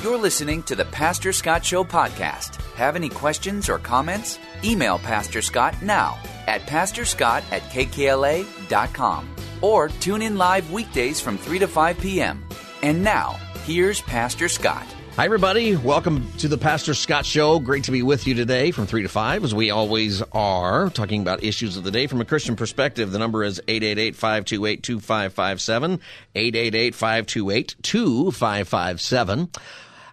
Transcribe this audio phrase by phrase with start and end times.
[0.00, 2.62] You're listening to the Pastor Scott Show podcast.
[2.74, 4.38] Have any questions or comments?
[4.62, 6.16] Email Pastor Scott now
[6.46, 9.28] at pastorscott at kkla.com
[9.60, 12.44] or tune in live weekdays from 3 to 5 p.m.
[12.80, 14.86] And now, here's Pastor Scott.
[15.16, 15.74] Hi, everybody.
[15.74, 17.58] Welcome to the Pastor Scott Show.
[17.58, 21.22] Great to be with you today from 3 to 5, as we always are, talking
[21.22, 23.10] about issues of the day from a Christian perspective.
[23.10, 26.00] The number is 888 528 2557.
[26.36, 29.48] 888 528 2557.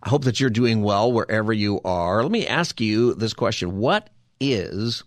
[0.06, 2.22] I hope that you're doing well wherever you are.
[2.22, 5.04] Let me ask you this question What is,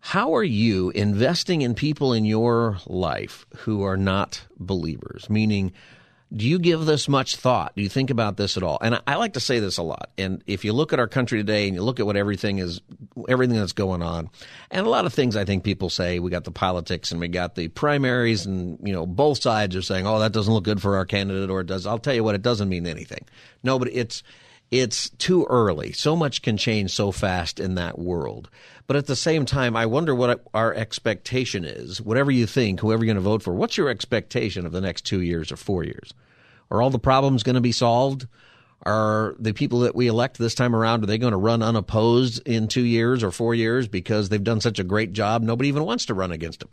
[0.00, 5.30] how are you investing in people in your life who are not believers?
[5.30, 5.72] Meaning,
[6.34, 7.74] do you give this much thought?
[7.76, 8.78] Do you think about this at all?
[8.80, 10.10] And I like to say this a lot.
[10.18, 12.80] And if you look at our country today and you look at what everything is,
[13.28, 14.30] everything that's going on,
[14.70, 17.28] and a lot of things I think people say, we got the politics and we
[17.28, 20.82] got the primaries and, you know, both sides are saying, oh, that doesn't look good
[20.82, 21.86] for our candidate or it does.
[21.86, 23.24] I'll tell you what, it doesn't mean anything.
[23.62, 24.24] No, but it's,
[24.70, 25.92] it's too early.
[25.92, 28.50] So much can change so fast in that world.
[28.86, 32.00] But at the same time, I wonder what our expectation is.
[32.00, 35.02] Whatever you think, whoever you're going to vote for, what's your expectation of the next
[35.02, 36.14] two years or four years?
[36.70, 38.26] Are all the problems going to be solved?
[38.84, 42.46] Are the people that we elect this time around, are they going to run unopposed
[42.46, 45.42] in two years or four years because they've done such a great job?
[45.42, 46.68] Nobody even wants to run against them.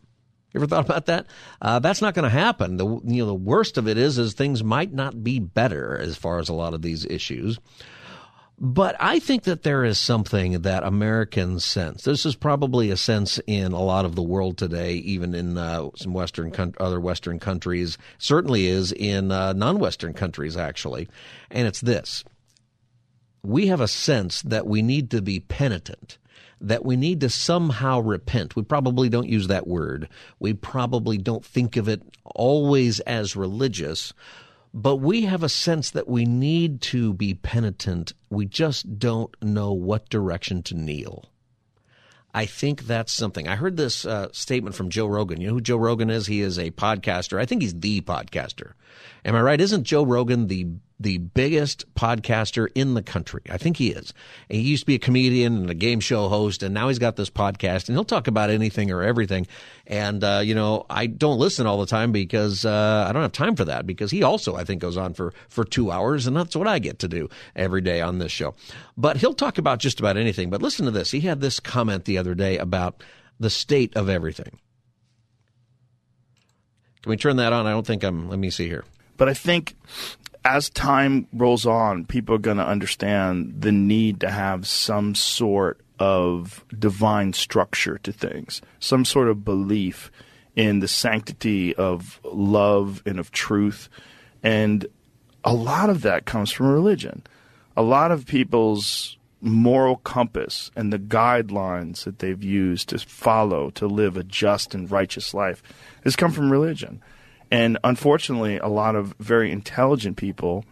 [0.54, 1.26] You ever thought about that?
[1.60, 2.78] Uh, that's not going to happen.
[2.78, 6.16] The you know the worst of it is is things might not be better as
[6.16, 7.60] far as a lot of these issues.
[8.60, 12.04] But I think that there is something that Americans sense.
[12.04, 15.90] This is probably a sense in a lot of the world today, even in uh,
[15.96, 17.98] some Western other Western countries.
[18.20, 21.10] Certainly is in uh, non-Western countries actually,
[21.50, 22.24] and it's this:
[23.42, 26.20] we have a sense that we need to be penitent
[26.64, 28.56] that we need to somehow repent.
[28.56, 30.08] We probably don't use that word.
[30.40, 34.14] We probably don't think of it always as religious,
[34.74, 38.14] but we have a sense that we need to be penitent.
[38.30, 41.26] We just don't know what direction to kneel.
[42.34, 43.48] I think that's something.
[43.48, 45.40] I heard this uh, statement from Joe Rogan.
[45.40, 46.26] You know who Joe Rogan is?
[46.26, 47.40] He is a podcaster.
[47.40, 48.72] I think he's the podcaster.
[49.24, 49.62] Am I right?
[49.62, 50.68] Isn't Joe Rogan the
[51.00, 53.42] the biggest podcaster in the country.
[53.50, 54.14] I think he is.
[54.50, 57.16] He used to be a comedian and a game show host, and now he's got
[57.16, 59.48] this podcast, and he'll talk about anything or everything.
[59.88, 63.32] And uh, you know, I don't listen all the time because uh, I don't have
[63.32, 63.86] time for that.
[63.86, 66.80] Because he also, I think, goes on for for two hours, and that's what I
[66.80, 68.56] get to do every day on this show.
[68.98, 70.50] But he'll talk about just about anything.
[70.50, 71.12] But listen to this.
[71.12, 73.04] He had this comment the other day about
[73.40, 74.60] the state of everything.
[77.02, 77.68] Can we turn that on?
[77.68, 78.30] I don't think I'm.
[78.30, 78.86] Let me see here.
[79.18, 79.76] But I think
[80.46, 85.80] as time rolls on, people are going to understand the need to have some sort
[86.00, 90.12] of divine structure to things, some sort of belief
[90.56, 93.90] in the sanctity of love and of truth.
[94.42, 94.86] And
[95.44, 97.24] a lot of that comes from religion.
[97.76, 103.88] A lot of people's moral compass and the guidelines that they've used to follow to
[103.88, 105.62] live a just and righteous life
[106.04, 107.02] has come from religion.
[107.54, 110.66] And unfortunately, a lot of very intelligent people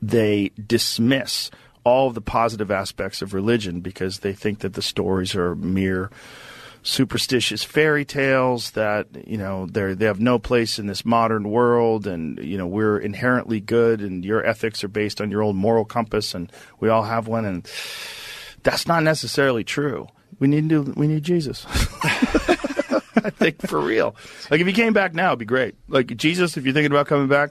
[0.00, 1.50] they dismiss
[1.84, 6.10] all of the positive aspects of religion because they think that the stories are mere
[6.82, 12.06] superstitious fairy tales that you know they they have no place in this modern world
[12.06, 15.84] and you know we're inherently good and your ethics are based on your old moral
[15.84, 17.70] compass and we all have one and
[18.62, 20.08] that's not necessarily true.
[20.38, 21.66] We need to we need Jesus
[23.24, 24.16] I think for real.
[24.50, 25.74] Like if he came back now, it'd be great.
[25.88, 27.50] Like Jesus, if you're thinking about coming back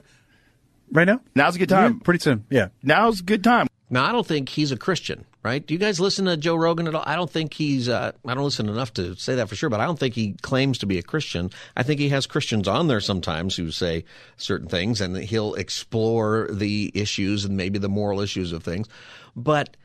[0.90, 1.94] right now, now's a good time.
[1.94, 2.68] Yeah, pretty soon, yeah.
[2.82, 3.68] Now's a good time.
[3.92, 5.66] Now, I don't think he's a Christian, right?
[5.66, 7.02] Do you guys listen to Joe Rogan at all?
[7.04, 7.88] I don't think he's.
[7.88, 10.34] Uh, I don't listen enough to say that for sure, but I don't think he
[10.42, 11.50] claims to be a Christian.
[11.76, 14.04] I think he has Christians on there sometimes who say
[14.36, 18.88] certain things, and he'll explore the issues and maybe the moral issues of things,
[19.34, 19.76] but.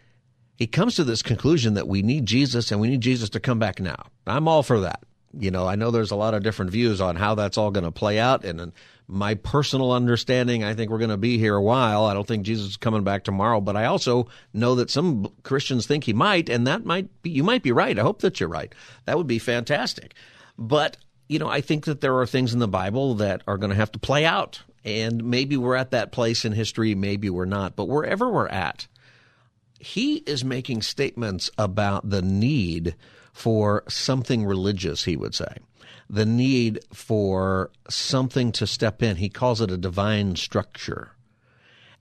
[0.57, 3.59] He comes to this conclusion that we need Jesus and we need Jesus to come
[3.59, 4.05] back now.
[4.25, 5.03] I'm all for that
[5.37, 7.83] you know, I know there's a lot of different views on how that's all going
[7.83, 8.45] to play out.
[8.45, 8.71] And
[9.07, 12.05] my personal understanding, I think we're going to be here a while.
[12.05, 15.85] I don't think Jesus is coming back tomorrow, but I also know that some Christians
[15.85, 17.97] think he might, and that might be, you might be right.
[17.97, 18.73] I hope that you're right.
[19.05, 20.15] That would be fantastic.
[20.57, 20.97] But,
[21.27, 23.75] you know, I think that there are things in the Bible that are going to
[23.75, 24.61] have to play out.
[24.83, 27.75] And maybe we're at that place in history, maybe we're not.
[27.75, 28.87] But wherever we're at,
[29.79, 32.95] he is making statements about the need
[33.35, 35.57] for something religious, he would say.
[36.09, 39.17] The need for something to step in.
[39.17, 41.11] He calls it a divine structure.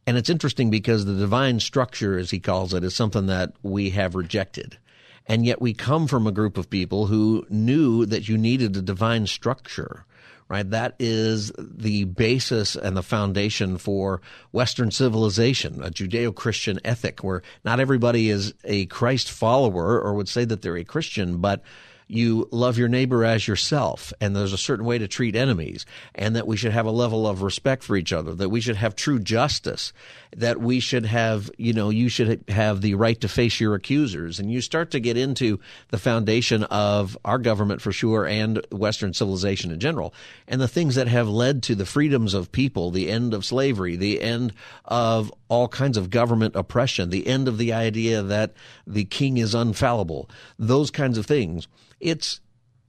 [0.07, 3.91] And it's interesting because the divine structure, as he calls it, is something that we
[3.91, 4.79] have rejected.
[5.27, 8.83] And yet we come from a group of people who knew that you needed a
[8.83, 10.07] divine structure
[10.49, 10.69] right?
[10.71, 14.21] That is the basis and the foundation for
[14.53, 20.29] Western civilization, a Judeo Christian ethic where not everybody is a Christ follower or would
[20.29, 21.63] say that they're a Christian, but
[22.07, 26.37] you love your neighbor as yourself, and there's a certain way to treat enemies, and
[26.37, 28.95] that we should have a level of respect for each other, that we should have
[28.95, 29.93] true justice,
[30.37, 34.39] that we should have, you know, you should have the right to face your accusers.
[34.39, 39.15] And you start to get into the foundation of our government for sure and Western
[39.15, 40.15] civilization in general,
[40.49, 43.97] and the things that have led to the freedoms of people, the end of slavery,
[43.97, 44.53] the end
[44.85, 48.53] of all kinds of government oppression, the end of the idea that
[48.87, 50.29] the king is unfallible,
[50.59, 51.69] those kinds of things
[52.05, 52.41] it's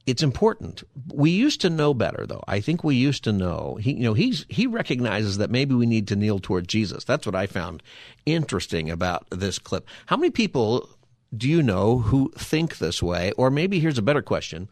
[0.06, 0.84] it's important.
[1.12, 2.44] We used to know better, though.
[2.48, 3.78] I think we used to know.
[3.82, 7.04] He, you know, he's he recognizes that maybe we need to kneel toward Jesus.
[7.04, 7.82] That's what I found
[8.26, 9.88] interesting about this clip.
[10.06, 10.90] How many people
[11.36, 13.32] do you know who think this way?
[13.32, 14.70] Or maybe here's a better question: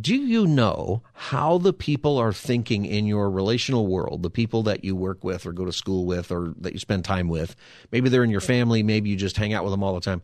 [0.00, 4.24] Do you know how the people are thinking in your relational world?
[4.24, 7.04] The people that you work with, or go to school with, or that you spend
[7.04, 7.54] time with.
[7.92, 8.82] Maybe they're in your family.
[8.82, 10.22] Maybe you just hang out with them all the time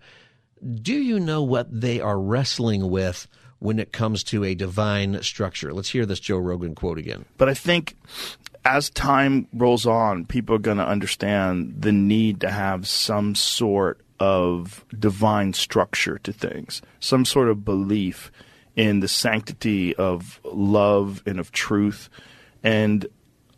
[0.81, 5.73] do you know what they are wrestling with when it comes to a divine structure?
[5.73, 7.25] Let's hear this Joe Rogan quote again.
[7.39, 7.97] But I think
[8.65, 14.01] as time rolls on, people are going to understand the need to have some sort
[14.19, 18.33] of divine structure to things, some sort of belief
[18.75, 22.09] in the sanctity of love and of truth.
[22.63, 23.07] And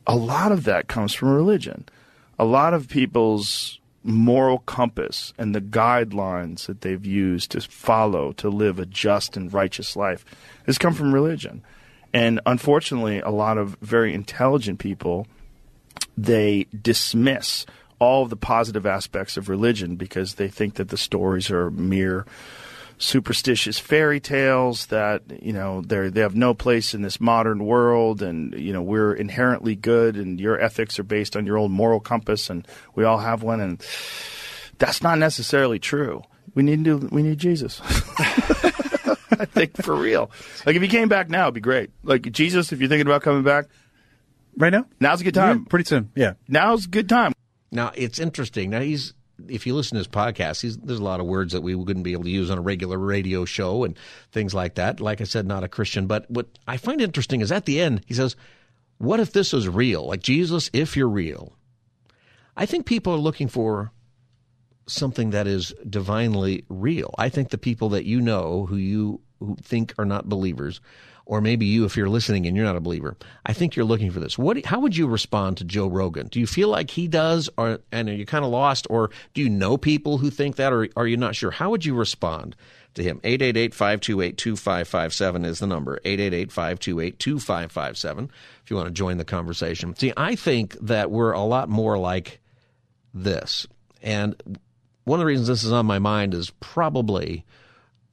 [0.06, 1.86] a lot of that comes from religion.
[2.38, 8.48] A lot of people's moral compass and the guidelines that they've used to follow to
[8.48, 10.24] live a just and righteous life
[10.66, 11.62] has come from religion.
[12.12, 15.26] And unfortunately, a lot of very intelligent people
[16.18, 17.64] they dismiss
[18.00, 22.26] all of the positive aspects of religion because they think that the stories are mere
[22.98, 28.22] superstitious fairy tales that you know they they have no place in this modern world
[28.22, 32.00] and you know we're inherently good and your ethics are based on your old moral
[32.00, 32.66] compass and
[32.96, 33.80] we all have one and
[34.78, 36.22] that's not necessarily true.
[36.54, 37.80] We need to we need Jesus.
[39.30, 40.30] I think for real.
[40.66, 41.90] Like if he came back now it'd be great.
[42.02, 43.66] Like Jesus if you're thinking about coming back.
[44.56, 44.86] Right now?
[44.98, 45.58] Now's a good time.
[45.58, 46.10] Yeah, pretty soon.
[46.16, 46.32] Yeah.
[46.48, 47.32] Now's a good time.
[47.70, 48.70] Now it's interesting.
[48.70, 49.14] Now he's
[49.46, 52.12] if you listen to his podcast, there's a lot of words that we wouldn't be
[52.12, 53.96] able to use on a regular radio show and
[54.32, 55.00] things like that.
[55.00, 56.06] Like I said, not a Christian.
[56.06, 58.34] But what I find interesting is at the end, he says,
[58.98, 60.06] What if this is real?
[60.06, 61.52] Like Jesus, if you're real.
[62.56, 63.92] I think people are looking for
[64.88, 67.14] something that is divinely real.
[67.18, 70.80] I think the people that you know who you who think are not believers
[71.28, 73.14] or maybe you, if you're listening and you're not a believer,
[73.44, 74.38] I think you're looking for this.
[74.38, 74.64] What?
[74.64, 76.28] How would you respond to Joe Rogan?
[76.28, 79.42] Do you feel like he does, or and are you kind of lost, or do
[79.42, 81.50] you know people who think that, or are you not sure?
[81.50, 82.56] How would you respond
[82.94, 83.20] to him?
[83.20, 86.00] 888-528-2557 is the number.
[86.06, 88.30] 888-528-2557
[88.64, 89.94] if you want to join the conversation.
[89.96, 92.40] See, I think that we're a lot more like
[93.12, 93.66] this,
[94.02, 94.58] and
[95.04, 97.44] one of the reasons this is on my mind is probably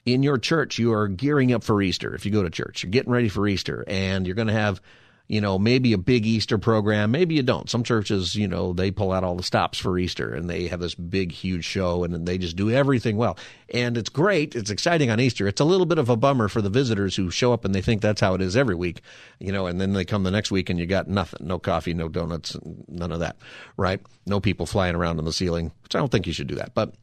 [0.06, 2.14] in your church, you are gearing up for Easter.
[2.14, 4.80] If you go to church, you're getting ready for Easter, and you're going to have,
[5.26, 7.10] you know, maybe a big Easter program.
[7.10, 7.68] Maybe you don't.
[7.68, 10.78] Some churches, you know, they pull out all the stops for Easter, and they have
[10.78, 13.36] this big, huge show, and they just do everything well.
[13.74, 14.54] And it's great.
[14.54, 15.48] It's exciting on Easter.
[15.48, 17.82] It's a little bit of a bummer for the visitors who show up and they
[17.82, 19.00] think that's how it is every week,
[19.40, 21.94] you know, and then they come the next week and you got nothing, no coffee,
[21.94, 23.36] no donuts, none of that,
[23.76, 24.00] right?
[24.24, 26.74] No people flying around on the ceiling, which I don't think you should do that,
[26.74, 26.94] but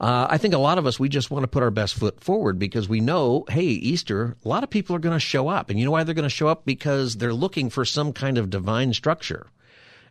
[0.00, 2.20] uh, I think a lot of us, we just want to put our best foot
[2.20, 5.68] forward because we know, hey, Easter, a lot of people are going to show up.
[5.68, 6.64] And you know why they're going to show up?
[6.64, 9.46] Because they're looking for some kind of divine structure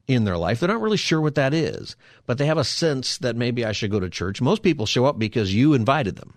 [0.08, 0.60] in their life.
[0.60, 1.96] They're not really sure what that is,
[2.28, 4.42] but they have a sense that maybe I should go to church.
[4.42, 6.36] Most people show up because you invited them.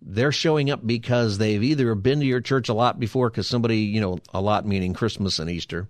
[0.00, 3.78] They're showing up because they've either been to your church a lot before because somebody,
[3.78, 5.86] you know, a lot meaning Christmas and Easter,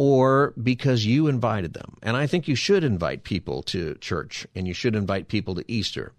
[0.00, 1.98] or because you invited them.
[2.02, 5.70] And I think you should invite people to church and you should invite people to
[5.70, 6.14] Easter.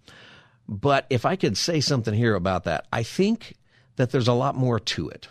[0.70, 3.56] But if I could say something here about that, I think
[3.96, 5.30] that there's a lot more to it.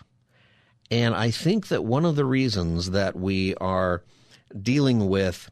[0.91, 4.03] And I think that one of the reasons that we are
[4.61, 5.49] dealing with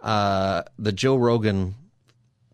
[0.00, 1.74] uh, the Joe Rogan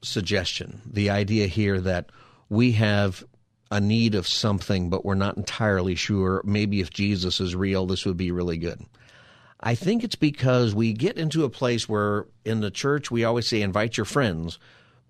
[0.03, 2.11] suggestion, the idea here that
[2.49, 3.23] we have
[3.71, 6.43] a need of something, but we're not entirely sure.
[6.45, 8.85] Maybe if Jesus is real, this would be really good.
[9.61, 13.49] I think it's because we get into a place where in the church we always
[13.49, 14.59] say invite your friends,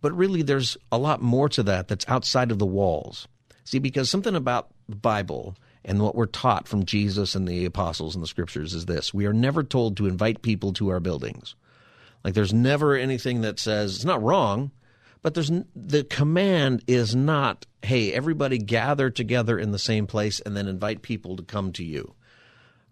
[0.00, 3.28] but really there's a lot more to that that's outside of the walls.
[3.64, 8.14] See, because something about the Bible and what we're taught from Jesus and the apostles
[8.14, 11.54] and the scriptures is this we are never told to invite people to our buildings.
[12.24, 14.70] Like there's never anything that says it's not wrong,
[15.22, 20.56] but there's the command is not, hey, everybody gather together in the same place and
[20.56, 22.14] then invite people to come to you.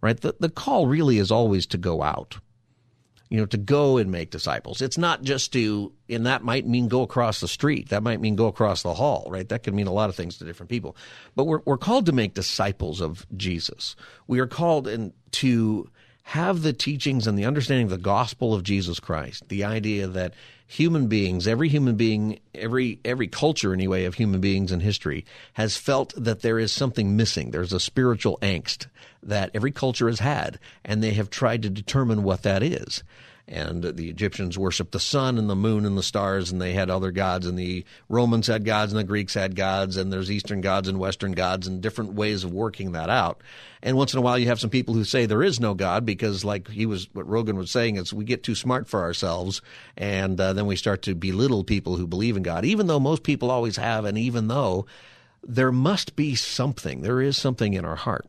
[0.00, 0.21] Right?
[0.21, 2.38] The the call really is always to go out.
[3.29, 4.81] You know, to go and make disciples.
[4.81, 7.88] It's not just to and that might mean go across the street.
[7.88, 9.49] That might mean go across the hall, right?
[9.49, 10.97] That could mean a lot of things to different people.
[11.35, 13.97] But we're we're called to make disciples of Jesus.
[14.29, 15.91] We are called in to
[16.30, 20.35] have the teachings and the understanding of the gospel of Jesus Christ, the idea that
[20.66, 25.76] human beings, every human being, every every culture anyway of human beings in history has
[25.76, 27.52] felt that there is something missing.
[27.52, 28.88] There's a spiritual angst
[29.23, 33.04] that every culture has had, and they have tried to determine what that is
[33.49, 36.91] and the Egyptians worshiped the sun and the moon and the stars, and they had
[36.91, 40.61] other gods, and the Romans had gods, and the Greeks had gods, and there's Eastern
[40.61, 43.41] gods and Western gods, and different ways of working that out.
[43.83, 46.05] And once in a while, you have some people who say there is no God
[46.05, 49.62] because, like he was, what Rogan was saying is we get too smart for ourselves,
[49.97, 53.23] and uh, then we start to belittle people who believe in God, even though most
[53.23, 54.87] people always have, and even though
[55.45, 58.26] there must be something, there is something in our heart.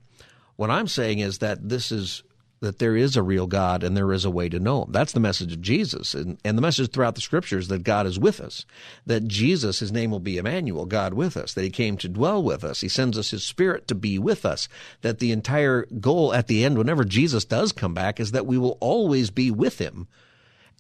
[0.57, 2.23] What I'm saying is that this is
[2.59, 4.91] that there is a real God and there is a way to know Him.
[4.91, 6.13] That's the message of Jesus.
[6.13, 8.65] And, and the message throughout the scriptures that God is with us,
[9.05, 12.41] that Jesus, His name will be Emmanuel, God with us, that He came to dwell
[12.41, 12.81] with us.
[12.81, 14.67] He sends us His Spirit to be with us,
[15.01, 18.57] that the entire goal at the end, whenever Jesus does come back, is that we
[18.57, 20.07] will always be with Him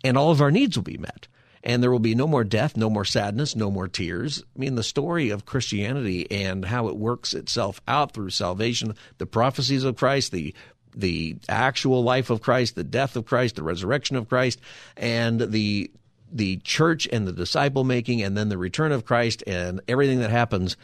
[0.03, 1.27] and all of our needs will be met.
[1.63, 4.43] And there will be no more death, no more sadness, no more tears.
[4.55, 9.25] I mean, the story of Christianity and how it works itself out through salvation, the
[9.25, 10.53] prophecies of Christ, the
[10.97, 14.59] the actual life of Christ, the death of Christ, the resurrection of Christ,
[14.95, 15.91] and the
[16.29, 20.29] the church and the disciple making, and then the return of Christ and everything that
[20.29, 20.75] happens,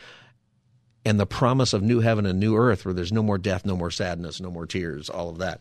[1.03, 3.75] and the promise of new heaven and new earth where there's no more death, no
[3.75, 5.59] more sadness, no more tears, all of that.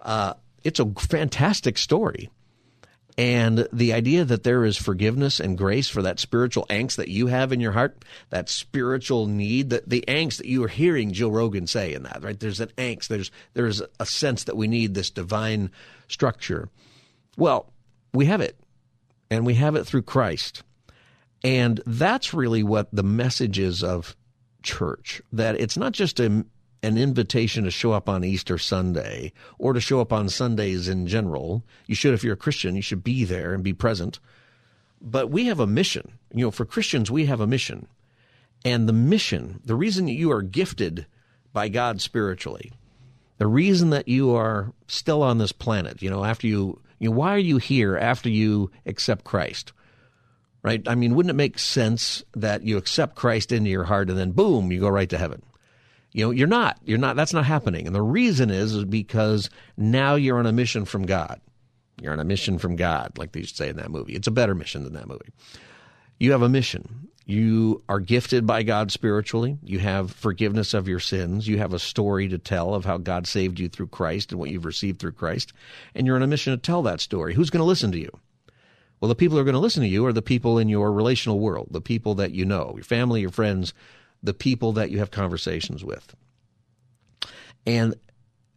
[0.00, 2.30] Uh, it's a fantastic story.
[3.18, 7.26] And the idea that there is forgiveness and grace for that spiritual angst that you
[7.26, 11.28] have in your heart, that spiritual need, that the angst that you are hearing Joe
[11.28, 12.38] Rogan say in that, right?
[12.38, 13.08] There's an angst.
[13.08, 15.72] There's there's a sense that we need this divine
[16.06, 16.68] structure.
[17.36, 17.72] Well,
[18.14, 18.56] we have it,
[19.32, 20.62] and we have it through Christ,
[21.42, 24.14] and that's really what the message is of
[24.62, 25.20] church.
[25.32, 26.44] That it's not just a
[26.82, 31.06] an invitation to show up on Easter Sunday or to show up on Sundays in
[31.06, 31.64] general.
[31.86, 34.20] You should, if you're a Christian, you should be there and be present.
[35.00, 36.12] But we have a mission.
[36.32, 37.86] You know, for Christians, we have a mission.
[38.64, 41.06] And the mission, the reason that you are gifted
[41.52, 42.72] by God spiritually,
[43.38, 47.16] the reason that you are still on this planet, you know, after you, you know,
[47.16, 49.72] why are you here after you accept Christ?
[50.62, 50.82] Right?
[50.88, 54.32] I mean, wouldn't it make sense that you accept Christ into your heart and then
[54.32, 55.42] boom, you go right to heaven?
[56.12, 56.78] You know, you're not.
[56.84, 57.16] You're not.
[57.16, 57.86] That's not happening.
[57.86, 61.40] And the reason is, is because now you're on a mission from God.
[62.00, 64.14] You're on a mission from God, like they say in that movie.
[64.14, 65.30] It's a better mission than that movie.
[66.18, 67.08] You have a mission.
[67.26, 69.58] You are gifted by God spiritually.
[69.62, 71.46] You have forgiveness of your sins.
[71.46, 74.48] You have a story to tell of how God saved you through Christ and what
[74.48, 75.52] you've received through Christ.
[75.94, 77.34] And you're on a mission to tell that story.
[77.34, 78.10] Who's going to listen to you?
[79.00, 80.90] Well, the people who are going to listen to you are the people in your
[80.90, 83.74] relational world, the people that you know, your family, your friends,
[84.22, 86.14] the people that you have conversations with.
[87.66, 87.94] And,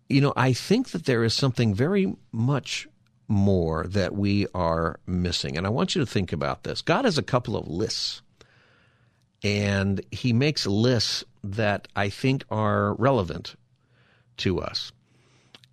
[0.09, 2.87] you know, I think that there is something very much
[3.27, 5.57] more that we are missing.
[5.57, 6.81] And I want you to think about this.
[6.81, 8.21] God has a couple of lists,
[9.43, 13.55] and He makes lists that I think are relevant
[14.37, 14.91] to us.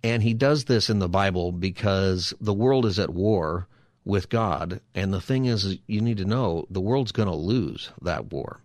[0.03, 3.67] And He does this in the Bible because the world is at war
[4.05, 4.79] with God.
[4.95, 8.61] And the thing is, you need to know the world's going to lose that war.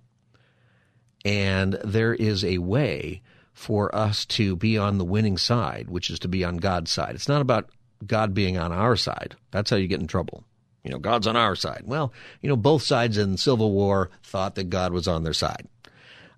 [1.25, 6.19] And there is a way for us to be on the winning side, which is
[6.21, 7.15] to be on God's side.
[7.15, 7.71] It's not about
[8.07, 9.37] God being on our side.
[9.51, 10.45] That's how you get in trouble.
[10.83, 11.83] You know, God's on our side.
[11.87, 12.13] Well,
[12.43, 15.67] you know, both sides in Civil War thought that God was on their side.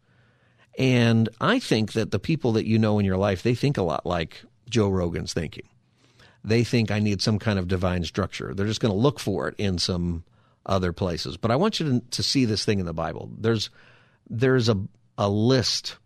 [0.77, 3.83] And I think that the people that you know in your life, they think a
[3.83, 5.67] lot like Joe Rogan's thinking.
[6.43, 8.53] They think I need some kind of divine structure.
[8.53, 10.23] They're just going to look for it in some
[10.65, 11.37] other places.
[11.37, 13.31] But I want you to, to see this thing in the Bible.
[13.37, 13.69] There's
[14.29, 14.77] there's a
[15.17, 15.97] a list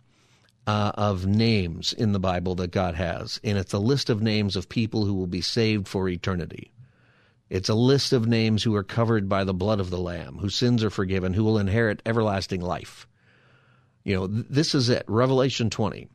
[0.68, 4.56] uh, of names in the Bible that God has, and it's a list of names
[4.56, 6.72] of people who will be saved for eternity.
[7.50, 10.56] It's a list of names who are covered by the blood of the Lamb, whose
[10.56, 13.08] sins are forgiven, who will inherit everlasting life.
[14.04, 15.04] You know, th- this is it.
[15.08, 16.10] Revelation 20.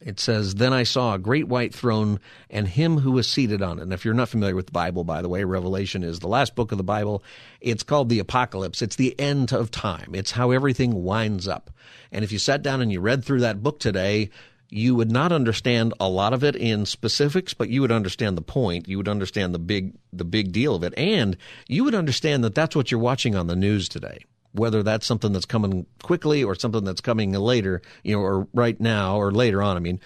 [0.00, 3.78] It says, Then I saw a great white throne and him who was seated on
[3.78, 3.82] it.
[3.82, 6.54] And if you're not familiar with the Bible, by the way, Revelation is the last
[6.54, 7.22] book of the Bible.
[7.60, 8.80] It's called the Apocalypse.
[8.80, 10.14] It's the end of time.
[10.14, 11.70] It's how everything winds up.
[12.10, 14.30] And if you sat down and you read through that book today,
[14.70, 18.42] you would not understand a lot of it in specifics, but you would understand the
[18.42, 18.88] point.
[18.88, 20.94] You would understand the big, the big deal of it.
[20.96, 21.36] And
[21.68, 25.32] you would understand that that's what you're watching on the news today whether that's something
[25.32, 29.62] that's coming quickly or something that's coming later, you know, or right now or later
[29.62, 29.76] on.
[29.76, 30.00] I mean,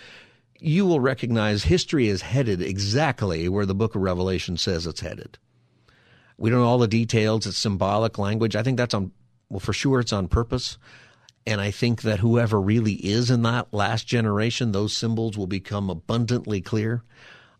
[0.60, 5.38] you will recognize history is headed exactly where the book of Revelation says it's headed.
[6.36, 7.46] We don't know all the details.
[7.46, 8.56] It's symbolic language.
[8.56, 9.12] I think that's on,
[9.48, 10.78] well, for sure it's on purpose.
[11.46, 15.90] And I think that whoever really is in that last generation, those symbols will become
[15.90, 17.02] abundantly clear.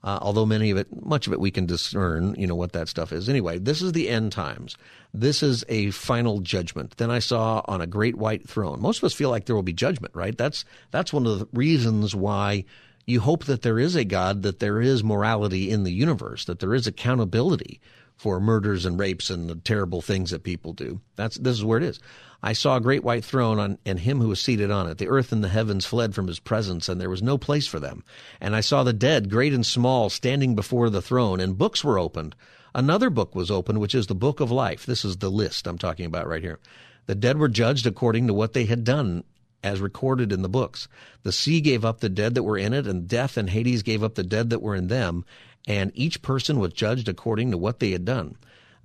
[0.05, 2.89] Uh, although many of it, much of it we can discern, you know, what that
[2.89, 3.27] stuff is.
[3.27, 4.77] Anyway, this is the end times.
[5.15, 6.99] This is a final judgment.
[6.99, 8.83] Then I saw on a great white throne.
[8.83, 10.37] Most of us feel like there will be judgment, right?
[10.37, 12.67] That's, that's one of the reasons why
[13.07, 16.59] you hope that there is a God, that there is morality in the universe, that
[16.59, 17.81] there is accountability
[18.17, 21.01] for murders and rapes and the terrible things that people do.
[21.17, 22.01] That's, this is where it is.
[22.43, 24.99] I saw a great white throne on, and him who was seated on it.
[24.99, 27.81] The earth and the heavens fled from his presence, and there was no place for
[27.81, 28.05] them.
[28.41, 31.99] And I saw the dead, great and small, standing before the throne, and books were
[31.99, 32.37] opened.
[32.75, 34.85] Another book was opened, which is the book of life.
[34.85, 36.59] This is the list I'm talking about right here.
[37.07, 39.25] The dead were judged according to what they had done
[39.63, 40.89] as recorded in the books.
[41.23, 44.05] The sea gave up the dead that were in it, and death and Hades gave
[44.05, 45.25] up the dead that were in them,
[45.67, 48.37] and each person was judged according to what they had done.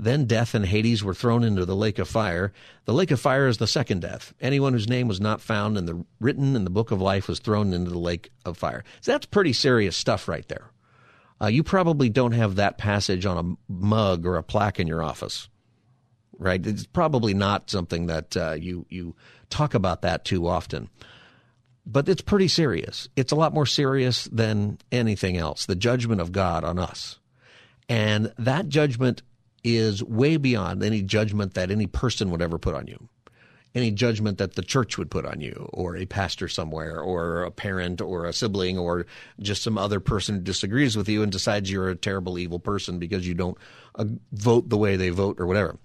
[0.01, 2.53] Then death and Hades were thrown into the lake of fire.
[2.85, 4.33] The lake of fire is the second death.
[4.39, 7.39] Anyone whose name was not found in the written in the book of life was
[7.39, 8.85] thrown into the lake of fire.
[9.01, 10.71] So that's pretty serious stuff right there.
[11.41, 15.03] Uh, you probably don't have that passage on a mug or a plaque in your
[15.03, 15.49] office,
[16.37, 16.65] right?
[16.65, 19.15] It's probably not something that uh, you you
[19.49, 20.89] talk about that too often.
[21.91, 23.09] But it's pretty serious.
[23.15, 25.65] It's a lot more serious than anything else.
[25.65, 27.17] The judgment of God on us,
[27.87, 29.23] and that judgment
[29.63, 33.09] is way beyond any judgment that any person would ever put on you,
[33.73, 37.49] any judgment that the church would put on you, or a pastor somewhere, or a
[37.49, 39.07] parent, or a sibling, or
[39.39, 42.99] just some other person who disagrees with you and decides you're a terrible, evil person
[42.99, 43.57] because you don't
[43.95, 45.75] uh, vote the way they vote, or whatever.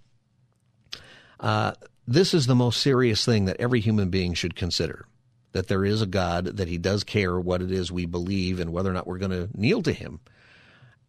[1.40, 1.72] Uh,
[2.06, 5.06] this is the most serious thing that every human being should consider
[5.54, 8.72] that there is a God, that He does care what it is we believe, and
[8.72, 10.20] whether or not we're going to kneel to Him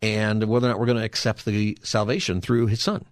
[0.01, 3.05] and whether or not we're going to accept the salvation through his son.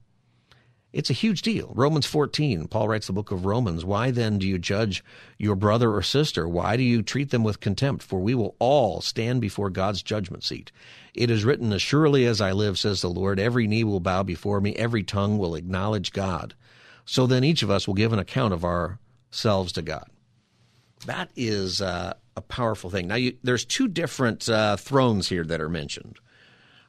[0.92, 1.72] It's a huge deal.
[1.76, 3.84] Romans 14, Paul writes the book of Romans.
[3.84, 5.04] Why then do you judge
[5.40, 6.48] your brother or sister?
[6.48, 8.04] Why do you treat them with contempt?
[8.04, 10.72] For we will all stand before God's judgment seat.
[11.16, 14.22] It is written, As surely as I live, says the Lord, every knee will bow
[14.22, 16.54] before me, every tongue will acknowledge God.
[17.06, 20.06] So then each of us will give an account of ourselves to God.
[21.06, 23.08] That is uh, a powerful thing.
[23.08, 26.20] Now, you, there's two different uh, thrones here that are mentioned.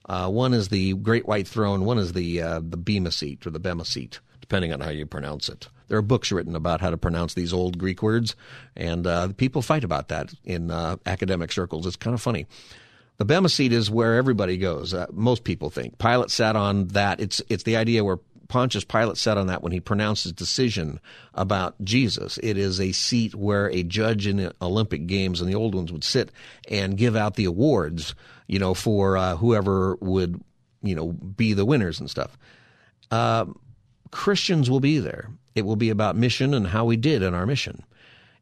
[0.06, 1.84] Uh, one is the Great White Throne.
[1.84, 5.06] One is the uh, the Bema seat or the Bema seat, depending on how you
[5.06, 5.68] pronounce it.
[5.88, 8.36] There are books written about how to pronounce these old Greek words,
[8.76, 11.86] and uh, people fight about that in uh, academic circles.
[11.86, 12.46] It's kind of funny.
[13.16, 14.94] The Bema seat is where everybody goes.
[15.12, 17.20] Most people think Pilate sat on that.
[17.20, 18.18] It's it's the idea where
[18.54, 21.00] Pontius Pilate sat on that when he pronounced his decision
[21.34, 22.38] about Jesus.
[22.42, 26.04] It is a seat where a judge in Olympic Games and the old ones would
[26.04, 26.30] sit
[26.68, 28.14] and give out the awards
[28.46, 30.40] you know, for uh, whoever would,
[30.82, 32.36] you know, be the winners and stuff.
[33.10, 33.46] Uh,
[34.10, 35.30] Christians will be there.
[35.54, 37.84] It will be about mission and how we did in our mission.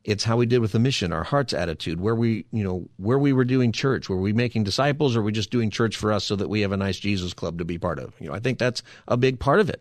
[0.05, 3.19] It's how we did with the mission, our heart's attitude, where we, you know, where
[3.19, 4.09] we were doing church.
[4.09, 6.63] Were we making disciples or were we just doing church for us so that we
[6.63, 8.13] have a nice Jesus club to be part of?
[8.19, 9.81] You know, I think that's a big part of it,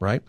[0.00, 0.22] right?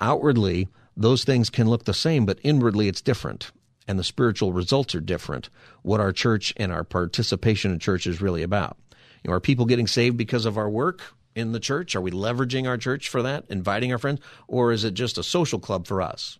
[0.00, 3.52] Outwardly, those things can look the same, but inwardly it's different
[3.88, 5.48] and the spiritual results are different.
[5.82, 8.76] What our church and our participation in church is really about.
[9.24, 11.02] You know, are people getting saved because of our work
[11.34, 11.96] in the church?
[11.96, 15.22] Are we leveraging our church for that, inviting our friends, or is it just a
[15.22, 16.38] social club for us?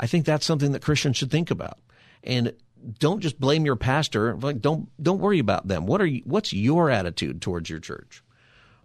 [0.00, 1.78] I think that's something that Christians should think about.
[2.24, 2.52] And
[2.98, 4.34] don't just blame your pastor.
[4.36, 5.86] Like don't don't worry about them.
[5.86, 8.23] What are you, what's your attitude towards your church?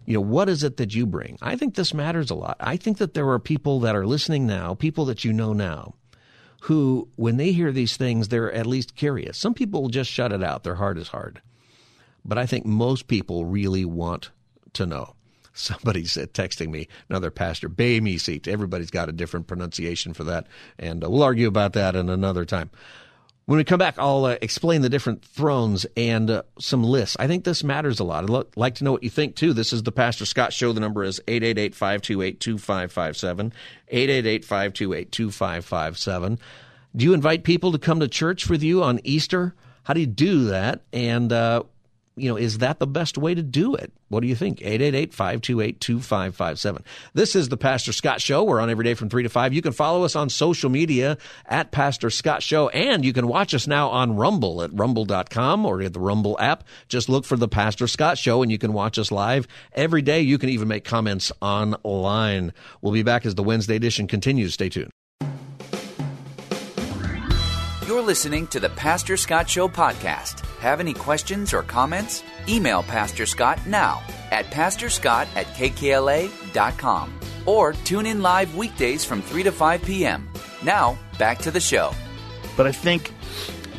[0.06, 1.38] You know, what is it that you bring?
[1.40, 2.56] I think this matters a lot.
[2.60, 5.94] I think that there are people that are listening now, people that you know now,
[6.62, 9.38] who, when they hear these things, they're at least curious.
[9.38, 10.62] Some people just shut it out.
[10.62, 11.40] Their heart is hard.
[12.24, 14.30] But I think most people really want
[14.74, 15.14] to know.
[15.52, 18.46] Somebody said, texting me, another pastor, Bay seat.
[18.46, 20.46] Everybody's got a different pronunciation for that.
[20.78, 22.70] And uh, we'll argue about that in another time.
[23.50, 27.16] When we come back, I'll uh, explain the different thrones and uh, some lists.
[27.18, 28.22] I think this matters a lot.
[28.22, 29.52] I'd like to know what you think, too.
[29.52, 30.72] This is the Pastor Scott Show.
[30.72, 33.52] The number is 888 528 2557.
[33.88, 36.38] 888 528 2557.
[36.94, 39.56] Do you invite people to come to church with you on Easter?
[39.82, 40.82] How do you do that?
[40.92, 41.64] And uh,
[42.20, 43.92] you know, is that the best way to do it?
[44.08, 44.58] What do you think?
[44.60, 46.82] 888-528-2557.
[47.14, 48.44] This is the Pastor Scott Show.
[48.44, 49.52] We're on every day from 3 to 5.
[49.52, 53.54] You can follow us on social media at Pastor Scott Show, and you can watch
[53.54, 56.64] us now on Rumble at rumble.com or at the Rumble app.
[56.88, 60.20] Just look for the Pastor Scott Show, and you can watch us live every day.
[60.20, 62.52] You can even make comments online.
[62.82, 64.54] We'll be back as the Wednesday edition continues.
[64.54, 64.90] Stay tuned.
[67.86, 70.44] You're listening to the Pastor Scott Show podcast.
[70.60, 72.22] Have any questions or comments?
[72.46, 79.42] Email Pastor Scott now at pastorscott at kkla.com or tune in live weekdays from 3
[79.44, 80.28] to 5 p.m.
[80.62, 81.92] Now, back to the show.
[82.58, 83.14] But I think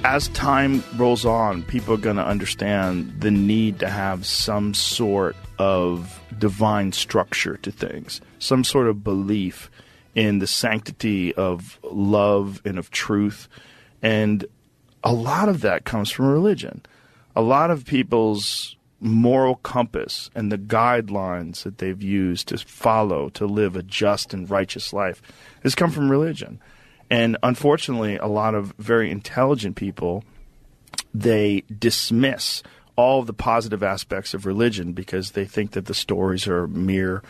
[0.04, 5.36] as time rolls on, people are going to understand the need to have some sort
[5.60, 9.70] of divine structure to things, some sort of belief
[10.16, 13.48] in the sanctity of love and of truth
[14.02, 14.46] and
[15.04, 16.82] a lot of that comes from religion.
[17.36, 23.46] A lot of people's moral compass and the guidelines that they've used to follow to
[23.46, 25.22] live a just and righteous life
[25.64, 26.62] has come from religion.
[27.10, 30.24] And unfortunately, a lot of very intelligent people
[31.14, 32.64] they dismiss
[32.96, 37.24] all the positive aspects of religion because they think that the stories are mere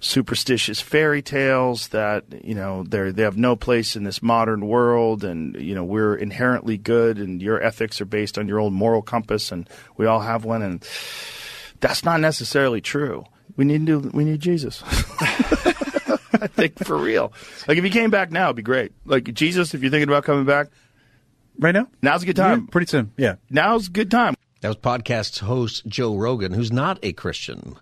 [0.00, 5.24] superstitious fairy tales that you know they they have no place in this modern world
[5.24, 9.02] and you know we're inherently good and your ethics are based on your old moral
[9.02, 10.86] compass and we all have one and
[11.80, 13.24] that's not necessarily true.
[13.56, 14.82] We need to we need Jesus.
[16.38, 17.32] I think for real.
[17.66, 18.92] Like if he came back now it'd be great.
[19.04, 20.68] Like Jesus if you're thinking about coming back.
[21.58, 21.88] Right now?
[22.02, 22.60] Now's a good time.
[22.60, 23.12] Yeah, pretty soon.
[23.16, 23.36] Yeah.
[23.48, 24.34] Now's a good time.
[24.60, 27.76] That was podcast host Joe Rogan who's not a Christian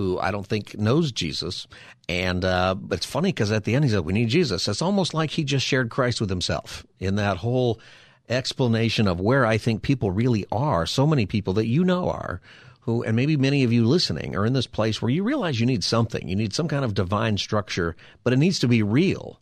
[0.00, 1.66] who I don't think knows Jesus.
[2.08, 5.12] And uh, it's funny because at the end he said, "We need Jesus." It's almost
[5.12, 7.80] like he just shared Christ with himself in that whole
[8.28, 10.86] explanation of where I think people really are.
[10.86, 12.40] So many people that you know are
[12.80, 15.66] who, and maybe many of you listening, are in this place where you realize you
[15.66, 16.26] need something.
[16.26, 19.38] You need some kind of divine structure, but it needs to be real.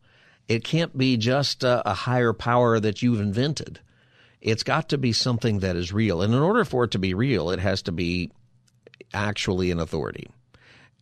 [0.48, 3.78] It can't be just a, a higher power that you've invented.
[4.40, 6.22] It's got to be something that is real.
[6.22, 8.32] And in order for it to be real, it has to be
[9.14, 10.28] actually an authority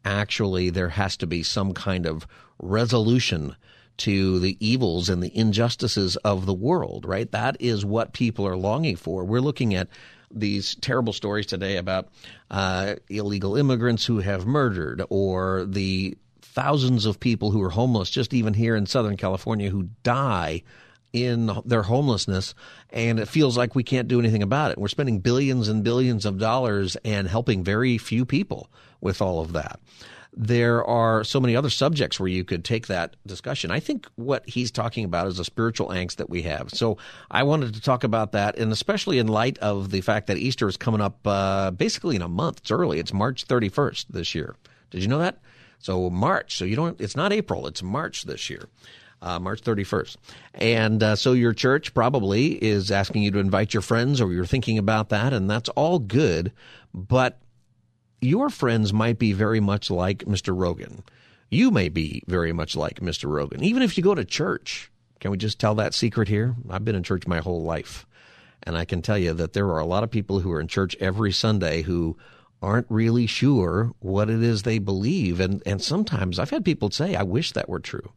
[0.07, 2.27] actually there has to be some kind of
[2.59, 3.57] resolution
[3.99, 7.31] to the evils and the injustices of the world, right?
[7.33, 9.25] That is what people are longing for.
[9.25, 9.89] We're looking at
[10.31, 12.09] these terrible stories today about
[12.51, 18.35] uh, illegal immigrants who have murdered or the thousands of people who are homeless just
[18.35, 20.63] even here in Southern California who die
[21.17, 22.55] in their homelessness
[22.91, 24.79] and it feels like we can't do anything about it.
[24.79, 29.55] We're spending billions and billions of dollars and helping very few people with all of
[29.55, 29.81] that.
[30.39, 33.71] There are so many other subjects where you could take that discussion.
[33.71, 36.69] I think what he's talking about is a spiritual angst that we have.
[36.69, 36.99] So
[37.31, 40.69] I wanted to talk about that, and especially in light of the fact that Easter
[40.69, 42.59] is coming up uh, basically in a month.
[42.59, 42.99] It's early.
[42.99, 44.55] It's March 31st this year.
[44.91, 45.39] Did you know that?
[45.79, 46.57] So March.
[46.57, 47.01] So you don't.
[47.01, 47.67] It's not April.
[47.67, 48.69] It's March this year.
[49.23, 50.17] Uh, March 31st.
[50.55, 54.45] And uh, so your church probably is asking you to invite your friends, or you're
[54.45, 56.53] thinking about that, and that's all good.
[56.93, 57.39] But
[58.21, 60.57] your friends might be very much like Mr.
[60.57, 61.03] Rogan.
[61.51, 63.31] You may be very much like Mr.
[63.31, 63.63] Rogan.
[63.63, 66.55] Even if you go to church, can we just tell that secret here?
[66.69, 68.07] I've been in church my whole life.
[68.63, 70.67] And I can tell you that there are a lot of people who are in
[70.67, 72.17] church every Sunday who
[72.61, 75.39] aren't really sure what it is they believe.
[75.41, 78.11] And, and sometimes I've had people say, I wish that were true.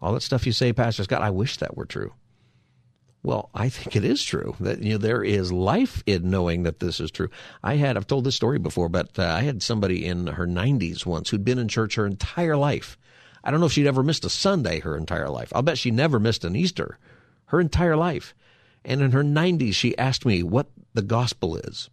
[0.00, 2.12] All that stuff you say, Pastor Scott, I wish that were true.
[3.22, 6.78] Well, I think it is true that you know there is life in knowing that
[6.78, 7.28] this is true.
[7.62, 11.04] I had I've told this story before, but uh, I had somebody in her 90s
[11.04, 12.96] once who'd been in church her entire life.
[13.42, 15.52] I don't know if she'd ever missed a Sunday her entire life.
[15.54, 16.98] I'll bet she never missed an Easter
[17.46, 18.34] her entire life.
[18.84, 21.90] And in her 90s, she asked me what the gospel is.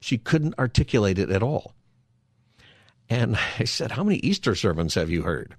[0.00, 1.74] She couldn't articulate it at all.
[3.08, 5.54] And I said, How many Easter sermons have you heard?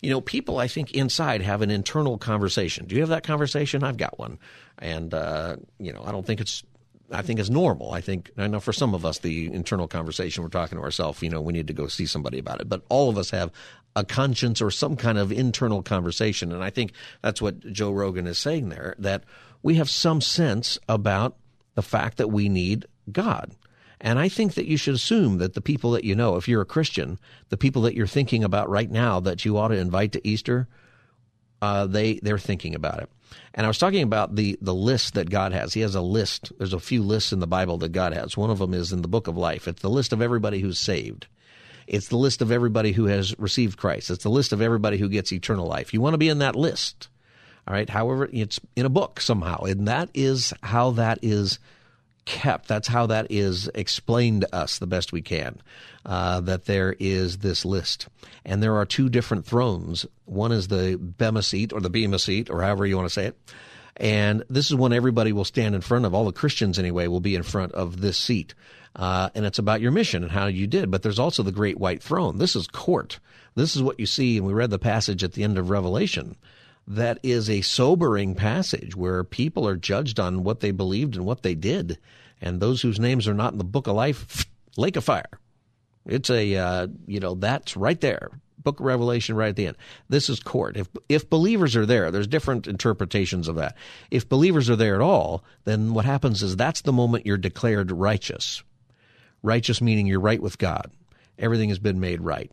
[0.00, 2.86] You know, people I think inside have an internal conversation.
[2.86, 3.82] Do you have that conversation?
[3.82, 4.38] I've got one,
[4.78, 6.62] and uh, you know, I don't think it's.
[7.08, 7.92] I think it's normal.
[7.92, 11.22] I think I know for some of us the internal conversation we're talking to ourselves.
[11.22, 12.68] You know, we need to go see somebody about it.
[12.68, 13.52] But all of us have
[13.94, 16.50] a conscience or some kind of internal conversation.
[16.50, 19.22] And I think that's what Joe Rogan is saying there that
[19.62, 21.36] we have some sense about
[21.76, 23.52] the fact that we need God.
[24.00, 26.62] And I think that you should assume that the people that you know, if you're
[26.62, 30.12] a Christian, the people that you're thinking about right now that you ought to invite
[30.12, 30.68] to Easter,
[31.62, 33.10] uh, they they're thinking about it.
[33.54, 35.72] And I was talking about the the list that God has.
[35.72, 36.52] He has a list.
[36.58, 38.36] There's a few lists in the Bible that God has.
[38.36, 39.66] One of them is in the Book of Life.
[39.66, 41.26] It's the list of everybody who's saved.
[41.86, 44.10] It's the list of everybody who has received Christ.
[44.10, 45.94] It's the list of everybody who gets eternal life.
[45.94, 47.08] You want to be in that list.
[47.66, 47.88] All right.
[47.88, 51.58] However, it's in a book somehow, and that is how that is
[52.26, 52.68] kept.
[52.68, 55.62] That's how that is explained to us the best we can.
[56.04, 58.06] Uh, that there is this list,
[58.44, 60.06] and there are two different thrones.
[60.24, 63.26] One is the Bema seat or the Bema seat, or however you want to say
[63.26, 63.36] it.
[63.96, 67.20] And this is when everybody will stand in front of all the Christians anyway will
[67.20, 68.54] be in front of this seat.
[68.94, 70.90] Uh, and it's about your mission and how you did.
[70.90, 72.38] But there's also the great white throne.
[72.38, 73.18] This is court.
[73.54, 76.36] This is what you see, and we read the passage at the end of Revelation.
[76.88, 81.42] That is a sobering passage where people are judged on what they believed and what
[81.42, 81.98] they did,
[82.40, 84.46] and those whose names are not in the book of life,
[84.76, 85.40] lake of fire.
[86.06, 88.30] It's a uh, you know that's right there.
[88.62, 89.76] Book of Revelation right at the end.
[90.08, 90.76] This is court.
[90.76, 93.76] If if believers are there, there's different interpretations of that.
[94.10, 97.90] If believers are there at all, then what happens is that's the moment you're declared
[97.90, 98.62] righteous.
[99.42, 100.90] Righteous meaning you're right with God.
[101.38, 102.50] Everything has been made right.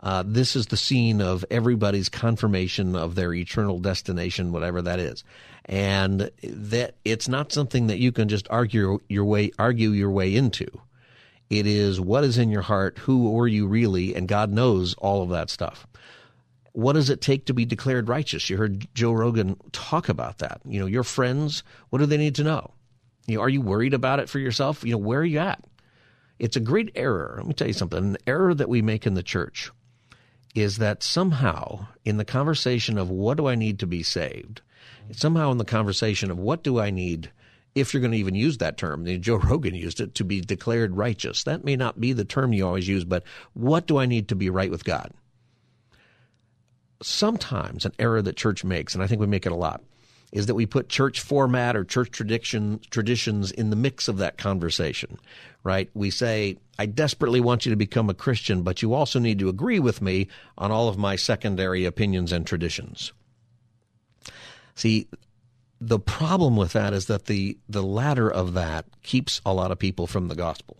[0.00, 5.24] Uh, this is the scene of everybody's confirmation of their eternal destination, whatever that is,
[5.64, 10.34] and that it's not something that you can just argue your way argue your way
[10.34, 10.66] into.
[11.48, 15.22] It is what is in your heart, who are you really, and God knows all
[15.22, 15.86] of that stuff.
[16.72, 18.50] What does it take to be declared righteous?
[18.50, 20.60] You heard Joe Rogan talk about that.
[20.66, 22.72] You know, your friends, what do they need to know?
[23.26, 24.84] You know, are you worried about it for yourself?
[24.84, 25.64] You know, where are you at?
[26.38, 27.34] It's a great error.
[27.38, 27.98] Let me tell you something.
[27.98, 29.70] An error that we make in the church
[30.54, 34.62] is that somehow in the conversation of what do I need to be saved,
[35.12, 37.30] somehow in the conversation of what do I need,
[37.74, 40.96] if you're going to even use that term, Joe Rogan used it, to be declared
[40.96, 41.42] righteous.
[41.44, 43.22] That may not be the term you always use, but
[43.52, 45.12] what do I need to be right with God?
[47.02, 49.82] Sometimes an error that church makes, and I think we make it a lot,
[50.32, 54.38] is that we put church format or church tradition traditions in the mix of that
[54.38, 55.18] conversation,
[55.62, 55.88] right?
[55.94, 59.48] We say, I desperately want you to become a Christian, but you also need to
[59.48, 63.12] agree with me on all of my secondary opinions and traditions.
[64.74, 65.08] See,
[65.80, 69.78] the problem with that is that the, the latter of that keeps a lot of
[69.78, 70.76] people from the gospel.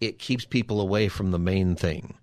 [0.00, 2.14] It keeps people away from the main thing.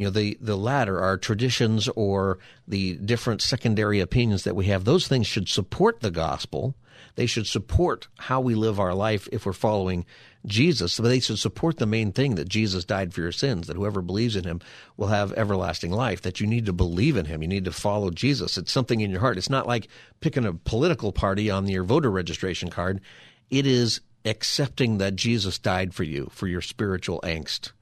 [0.00, 4.86] You know, the, the latter, our traditions or the different secondary opinions that we have,
[4.86, 6.74] those things should support the gospel.
[7.16, 10.06] They should support how we live our life if we're following
[10.46, 10.98] Jesus.
[10.98, 14.00] But they should support the main thing that Jesus died for your sins, that whoever
[14.00, 14.62] believes in him
[14.96, 17.42] will have everlasting life, that you need to believe in him.
[17.42, 18.56] You need to follow Jesus.
[18.56, 19.36] It's something in your heart.
[19.36, 19.88] It's not like
[20.20, 23.02] picking a political party on your voter registration card.
[23.50, 27.72] It is accepting that Jesus died for you, for your spiritual angst,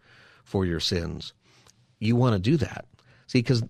[0.43, 1.33] for your sins
[2.01, 2.85] you want to do that.
[3.27, 3.63] See, because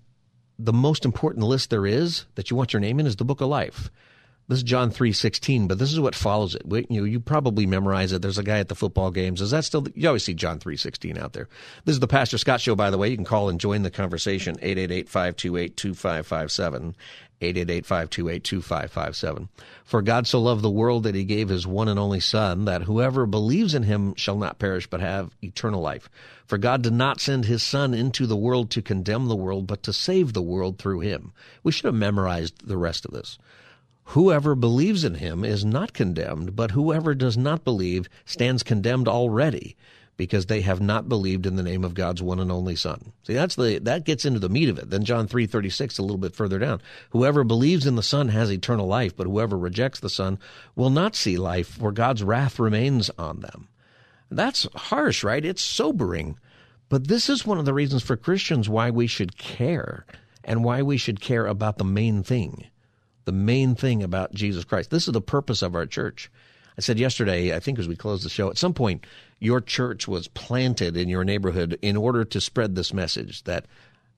[0.58, 3.40] the most important list there is that you want your name in is the book
[3.40, 3.90] of life.
[4.48, 6.62] This is John three sixteen, but this is what follows it.
[6.66, 8.22] You know, you probably memorize it.
[8.22, 9.42] There's a guy at the football games.
[9.42, 9.86] Is that still?
[9.94, 11.50] You always see John three sixteen out there.
[11.84, 13.10] This is the Pastor Scott Show, by the way.
[13.10, 16.94] You can call and join the conversation 888-528-2557.
[17.40, 19.48] 888-528-2557.
[19.84, 22.82] For God so loved the world that he gave his one and only Son, that
[22.82, 26.10] whoever believes in him shall not perish but have eternal life.
[26.46, 29.82] For God did not send his Son into the world to condemn the world, but
[29.84, 31.32] to save the world through him.
[31.62, 33.38] We should have memorized the rest of this.
[34.12, 39.76] Whoever believes in him is not condemned, but whoever does not believe stands condemned already
[40.18, 43.12] because they have not believed in the name of God's one and only Son.
[43.22, 44.90] See, that's the that gets into the meat of it.
[44.90, 46.82] Then John three thirty six, a little bit further down.
[47.10, 50.38] Whoever believes in the Son has eternal life, but whoever rejects the Son
[50.76, 53.68] will not see life, for God's wrath remains on them.
[54.30, 55.44] That's harsh, right?
[55.44, 56.36] It's sobering.
[56.90, 60.04] But this is one of the reasons for Christians why we should care
[60.42, 62.66] and why we should care about the main thing.
[63.24, 64.90] The main thing about Jesus Christ.
[64.90, 66.30] This is the purpose of our church.
[66.78, 69.04] I said yesterday, I think as we closed the show, at some point,
[69.40, 73.66] your church was planted in your neighborhood in order to spread this message that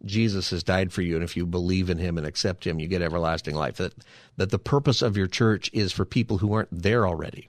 [0.04, 2.86] Jesus has died for you, and if you believe in him and accept him, you
[2.86, 3.76] get everlasting life.
[3.76, 3.94] That,
[4.36, 7.48] that the purpose of your church is for people who aren't there already.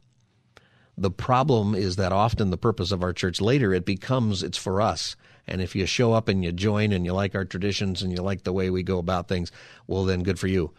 [0.97, 4.79] The problem is that often the purpose of our church later, it becomes it's for
[4.79, 5.17] us.
[5.45, 8.21] And if you show up and you join and you like our traditions and you
[8.21, 9.51] like the way we go about things,
[9.87, 10.71] well, then good for you.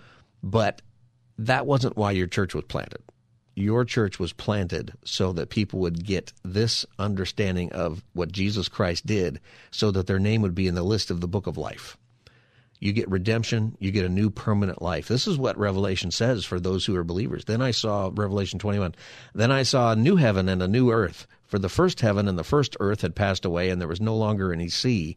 [0.43, 0.81] But
[1.37, 3.03] that wasn't why your church was planted
[3.55, 9.07] your church was planted so that people would get this understanding of what Jesus Christ
[9.07, 11.97] did so that their name would be in the list of the book of life.
[12.83, 13.77] You get redemption.
[13.79, 15.07] You get a new permanent life.
[15.07, 17.45] This is what Revelation says for those who are believers.
[17.45, 18.97] Then I saw Revelation 21.
[19.35, 21.29] Then I saw a new heaven and a new earth.
[21.47, 24.17] For the first heaven and the first earth had passed away, and there was no
[24.17, 25.17] longer any sea.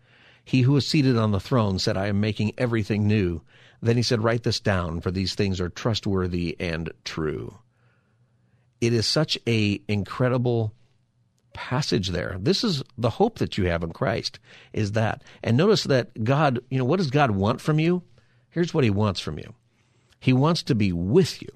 [0.43, 3.41] He who is seated on the throne said, I am making everything new.
[3.81, 7.57] Then he said, Write this down, for these things are trustworthy and true.
[8.79, 10.73] It is such a incredible
[11.53, 12.37] passage there.
[12.39, 14.39] This is the hope that you have in Christ
[14.73, 15.23] is that.
[15.43, 18.03] And notice that God, you know, what does God want from you?
[18.49, 19.53] Here's what he wants from you.
[20.19, 21.49] He wants to be with you.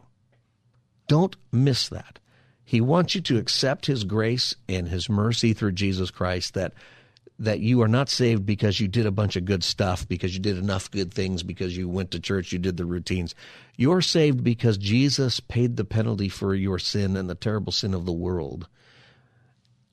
[1.08, 2.20] Don't miss that.
[2.64, 6.74] He wants you to accept his grace and his mercy through Jesus Christ that
[7.40, 10.40] that you are not saved because you did a bunch of good stuff, because you
[10.40, 13.36] did enough good things, because you went to church, you did the routines.
[13.76, 18.06] You're saved because Jesus paid the penalty for your sin and the terrible sin of
[18.06, 18.68] the world.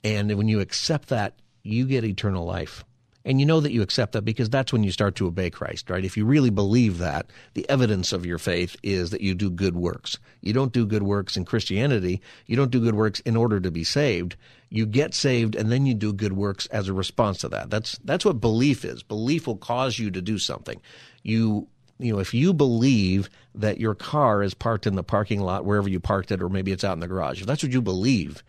[0.05, 2.85] And when you accept that, you get eternal life.
[3.25, 5.91] And you know that you accept that because that's when you start to obey Christ,
[5.91, 6.05] right?
[6.05, 9.77] If you really believe that, the evidence of your faith is that you do good
[9.77, 10.19] works.
[10.41, 12.21] You don't do good works in Christianity.
[12.47, 14.37] You don't do good works in order to be saved.
[14.71, 17.71] You get saved and then you do good works as a response to that.
[17.71, 19.03] That's that's what belief is.
[19.03, 20.81] Belief will cause you to do something.
[21.23, 25.65] You you know, if you believe that your car is parked in the parking lot
[25.65, 27.81] wherever you parked it or maybe it's out in the garage, if that's what you
[27.81, 28.43] believe,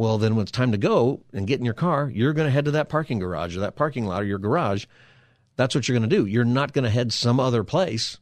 [0.00, 2.50] well, then when it's time to go and get in your car, you're going to
[2.50, 4.86] head to that parking garage or that parking lot or your garage.
[5.56, 6.24] That's what you're going to do.
[6.24, 8.16] You're not going to head some other place.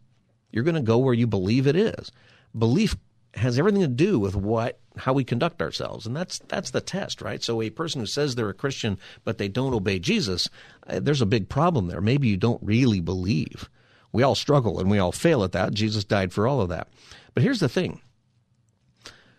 [0.51, 2.11] You're going to go where you believe it is.
[2.59, 2.97] Belief
[3.35, 7.23] has everything to do with what how we conduct ourselves, and that's that's the test,
[7.23, 7.45] right?
[7.45, 10.49] So a person who says they're a Christian but they don't obey Jesus,
[10.89, 12.01] uh, there's a big problem there.
[12.01, 13.71] Maybe you don't really believe.
[14.11, 15.75] We all struggle and we all fail at that.
[15.75, 16.89] Jesus died for all of that.
[17.35, 18.01] But here's the thing: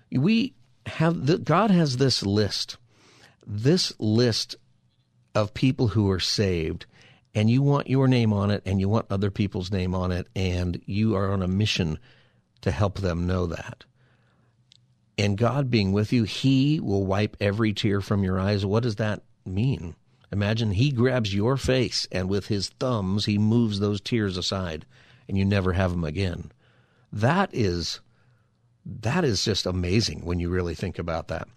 [0.09, 0.53] we
[0.89, 2.77] have the, God has this list,
[3.45, 4.55] this list
[5.33, 6.85] of people who are saved,
[7.33, 10.27] and you want your name on it, and you want other people's name on it,
[10.35, 11.99] and you are on a mission
[12.61, 13.85] to help them know that.
[15.17, 18.65] And God being with you, He will wipe every tear from your eyes.
[18.65, 19.95] What does that mean?
[20.31, 24.85] Imagine He grabs your face, and with His thumbs, He moves those tears aside,
[25.27, 26.51] and you never have them again.
[27.11, 27.99] That is
[28.85, 31.47] that is just amazing when you really think about that.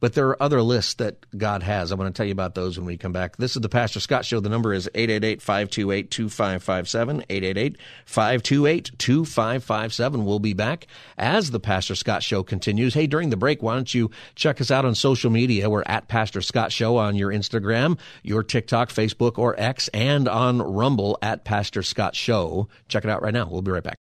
[0.00, 1.92] But there are other lists that God has.
[1.92, 3.36] I want to tell you about those when we come back.
[3.36, 4.40] This is the Pastor Scott Show.
[4.40, 7.76] The number is 888-528-2557,
[8.08, 10.24] 888-528-2557.
[10.24, 10.86] We'll be back
[11.18, 12.94] as the Pastor Scott Show continues.
[12.94, 15.68] Hey, during the break, why don't you check us out on social media?
[15.68, 20.62] We're at Pastor Scott Show on your Instagram, your TikTok, Facebook, or X, and on
[20.62, 22.68] Rumble at Pastor Scott Show.
[22.88, 23.46] Check it out right now.
[23.50, 23.98] We'll be right back.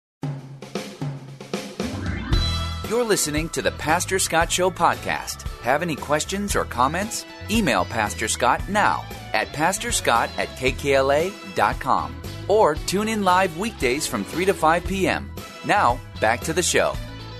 [2.89, 5.47] You're listening to the Pastor Scott Show podcast.
[5.59, 7.23] Have any questions or comments?
[7.51, 14.45] Email Pastor Scott now at pastorscott at kkla.com or tune in live weekdays from 3
[14.45, 15.31] to 5 p.m.
[15.67, 16.95] Now, back to the show.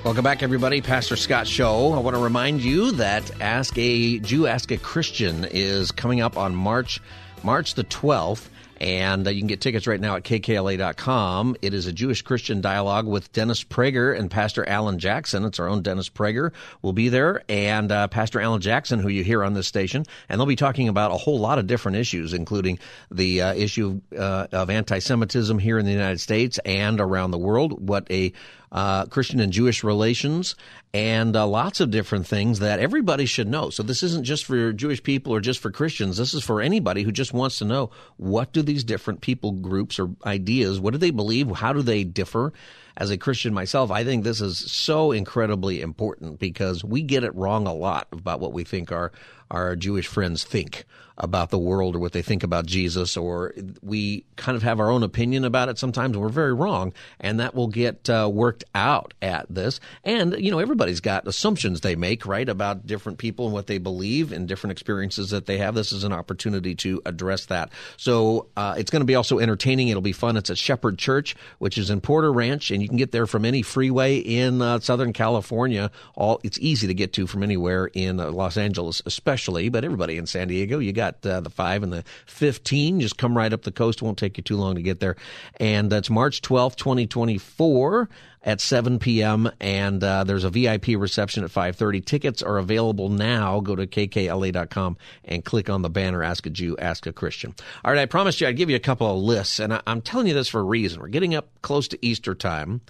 [0.05, 0.81] Welcome back, everybody.
[0.81, 1.93] Pastor Scott Show.
[1.93, 6.37] I want to remind you that Ask a Jew, Ask a Christian is coming up
[6.37, 7.01] on March
[7.41, 8.49] March the 12th.
[8.79, 11.55] And uh, you can get tickets right now at kkla.com.
[11.61, 15.43] It is a Jewish Christian dialogue with Dennis Prager and Pastor Alan Jackson.
[15.45, 19.23] It's our own Dennis Prager will be there, and uh, Pastor Alan Jackson, who you
[19.23, 20.05] hear on this station.
[20.29, 22.79] And they'll be talking about a whole lot of different issues, including
[23.11, 27.37] the uh, issue uh, of anti Semitism here in the United States and around the
[27.37, 28.31] world, what a
[28.71, 30.55] uh, Christian and Jewish relations,
[30.93, 33.69] and uh, lots of different things that everybody should know.
[33.69, 36.17] So this isn't just for Jewish people or just for Christians.
[36.17, 39.99] This is for anybody who just wants to know what do these different people groups
[39.99, 42.53] or ideas, what do they believe, how do they differ?
[42.97, 47.33] As a Christian myself, I think this is so incredibly important because we get it
[47.33, 49.13] wrong a lot about what we think our
[49.51, 50.85] our Jewish friends think
[51.21, 54.89] about the world or what they think about Jesus, or we kind of have our
[54.89, 56.17] own opinion about it sometimes.
[56.17, 59.81] We're very wrong, and that will get uh, worked out at this.
[60.05, 63.79] And, you know, everybody's got assumptions they make, right, about different people and what they
[63.79, 65.75] believe and different experiences that they have.
[65.75, 67.69] This is an opportunity to address that.
[67.97, 69.89] So uh, it's going to be also entertaining.
[69.89, 70.37] It'll be fun.
[70.37, 73.43] It's at Shepherd Church, which is in Porter Ranch, and you can get there from
[73.43, 75.91] any freeway in uh, Southern California.
[76.15, 79.38] All it's easy to get to from anywhere in uh, Los Angeles, especially.
[79.47, 82.99] But everybody in San Diego, you got uh, the five and the fifteen.
[82.99, 84.01] Just come right up the coast.
[84.01, 85.15] It won't take you too long to get there.
[85.57, 88.09] And that's March twelfth, twenty twenty four
[88.43, 89.51] at 7 p.m.
[89.59, 92.05] and uh, there's a VIP reception at 5:30.
[92.05, 93.59] Tickets are available now.
[93.59, 97.91] Go to kkla.com and click on the banner "Ask a Jew, Ask a Christian." All
[97.91, 100.27] right, I promised you I'd give you a couple of lists, and I, am telling
[100.27, 101.01] you this for a reason.
[101.01, 102.81] We're getting up close to Easter time,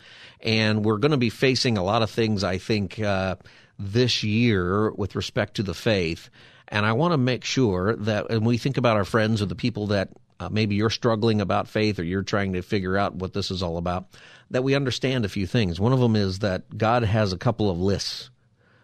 [0.41, 2.43] and we're going to be facing a lot of things.
[2.43, 3.35] I think uh,
[3.80, 6.30] this year with respect to the faith.
[6.67, 9.55] And I want to make sure that when we think about our friends or the
[9.55, 10.09] people that
[10.39, 13.63] uh, maybe you're struggling about faith or you're trying to figure out what this is
[13.63, 14.07] all about,
[14.51, 15.80] that we understand a few things.
[15.80, 18.30] One of them is that God has a couple of lists.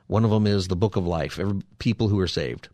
[0.08, 2.70] One of them is the book of life, every, people who are saved.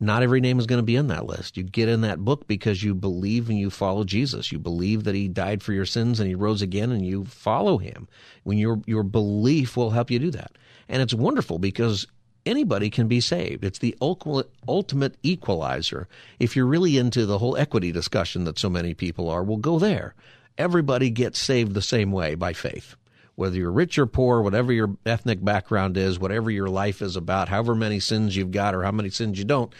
[0.00, 1.56] Not every name is going to be in that list.
[1.56, 4.50] You get in that book because you believe and you follow Jesus.
[4.50, 7.78] You believe that he died for your sins and he rose again and you follow
[7.78, 8.08] him.
[8.42, 10.52] When your your belief will help you do that.
[10.88, 12.06] And it's wonderful because
[12.44, 13.64] anybody can be saved.
[13.64, 16.08] It's the ultimate equalizer.
[16.38, 19.78] If you're really into the whole equity discussion that so many people are, we'll go
[19.78, 20.14] there
[20.58, 22.96] everybody gets saved the same way by faith.
[23.34, 27.48] Whether you're rich or poor, whatever your ethnic background is, whatever your life is about,
[27.48, 29.72] however many sins you've got or how many sins you don't,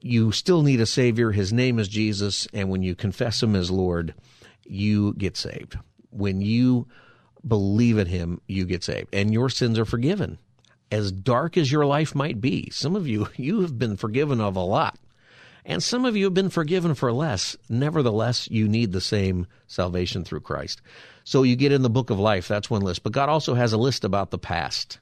[0.00, 1.30] you still need a Savior.
[1.30, 2.48] His name is Jesus.
[2.52, 4.14] And when you confess Him as Lord,
[4.64, 5.78] you get saved.
[6.10, 6.88] When you
[7.46, 9.08] believe in Him, you get saved.
[9.12, 10.38] And your sins are forgiven.
[10.90, 14.56] As dark as your life might be, some of you, you have been forgiven of
[14.56, 14.98] a lot.
[15.64, 17.56] And some of you have been forgiven for less.
[17.68, 20.82] Nevertheless, you need the same salvation through Christ.
[21.24, 23.04] So you get in the book of life, that's one list.
[23.04, 24.98] But God also has a list about the past.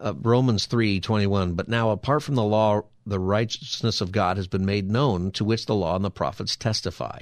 [0.00, 4.66] Uh, Romans 3:21 But now apart from the law the righteousness of God has been
[4.66, 7.20] made known to which the law and the prophets testify.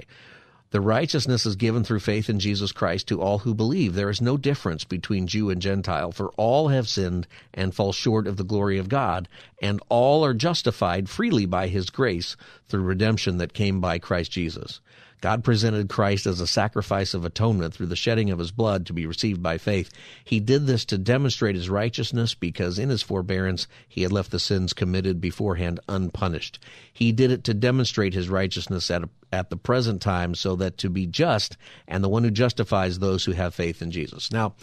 [0.71, 3.93] The righteousness is given through faith in Jesus Christ to all who believe.
[3.93, 8.27] There is no difference between Jew and Gentile, for all have sinned and fall short
[8.27, 9.29] of the glory of God,
[9.61, 12.35] and all are justified freely by his grace
[12.67, 14.81] through redemption that came by Christ Jesus.
[15.19, 18.93] God presented Christ as a sacrifice of atonement through the shedding of his blood to
[18.93, 19.89] be received by faith.
[20.23, 24.39] He did this to demonstrate his righteousness because in his forbearance he had left the
[24.39, 26.59] sins committed beforehand unpunished.
[26.93, 30.89] He did it to demonstrate his righteousness at, at the present time so that to
[30.89, 31.57] be just
[31.87, 34.31] and the one who justifies those who have faith in Jesus.
[34.31, 34.53] Now,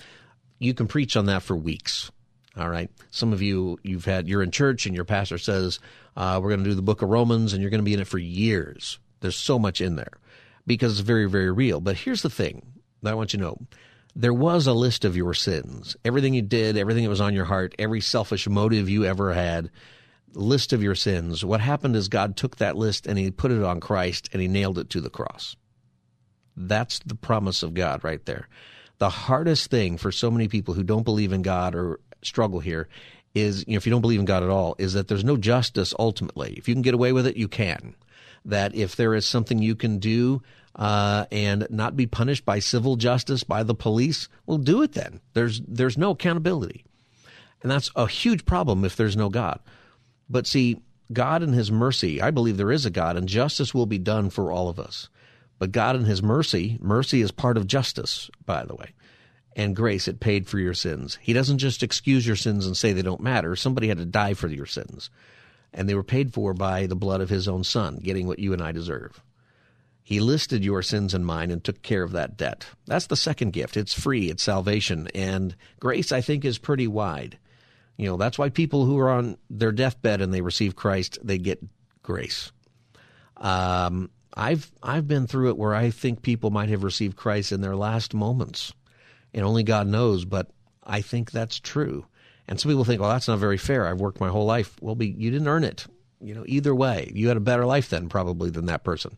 [0.60, 2.12] you can preach on that for weeks.
[2.56, 2.88] All right.
[3.10, 5.80] Some of you, you've had, you're in church and your pastor says,
[6.16, 7.98] uh, we're going to do the book of Romans and you're going to be in
[7.98, 9.00] it for years.
[9.18, 10.12] There's so much in there
[10.66, 11.80] because it's very, very real.
[11.80, 12.66] But here's the thing
[13.02, 13.58] that I want you to know.
[14.16, 15.96] There was a list of your sins.
[16.04, 19.70] Everything you did, everything that was on your heart, every selfish motive you ever had,
[20.32, 21.44] list of your sins.
[21.44, 24.48] What happened is God took that list and he put it on Christ and he
[24.48, 25.56] nailed it to the cross.
[26.56, 28.48] That's the promise of God right there.
[28.98, 32.88] The hardest thing for so many people who don't believe in God or struggle here
[33.34, 35.36] is, you know, if you don't believe in God at all, is that there's no
[35.36, 36.54] justice ultimately.
[36.56, 37.96] If you can get away with it, you can
[38.44, 40.42] that if there is something you can do
[40.76, 45.20] uh, and not be punished by civil justice by the police, well, do it then.
[45.32, 46.84] There's there's no accountability,
[47.62, 49.60] and that's a huge problem if there's no God.
[50.28, 50.80] But see,
[51.12, 54.30] God in His mercy, I believe there is a God, and justice will be done
[54.30, 55.08] for all of us.
[55.58, 58.94] But God in His mercy, mercy is part of justice, by the way,
[59.54, 60.08] and grace.
[60.08, 61.18] It paid for your sins.
[61.22, 63.54] He doesn't just excuse your sins and say they don't matter.
[63.54, 65.10] Somebody had to die for your sins
[65.74, 68.52] and they were paid for by the blood of his own son, getting what you
[68.52, 69.20] and I deserve.
[70.02, 72.66] He listed your sins and mine and took care of that debt.
[72.86, 73.76] That's the second gift.
[73.76, 75.08] It's free, it's salvation.
[75.14, 77.38] And grace, I think, is pretty wide.
[77.96, 81.38] You know, that's why people who are on their deathbed and they receive Christ, they
[81.38, 81.64] get
[82.02, 82.52] grace.
[83.36, 87.60] Um, I've I've been through it where I think people might have received Christ in
[87.60, 88.72] their last moments,
[89.32, 90.24] and only God knows.
[90.24, 90.50] But
[90.82, 92.04] I think that's true.
[92.46, 93.86] And some people think, well, that's not very fair.
[93.86, 94.76] I've worked my whole life.
[94.80, 95.86] Well, be, you didn't earn it.
[96.20, 99.16] You know, either way, you had a better life then, probably, than that person.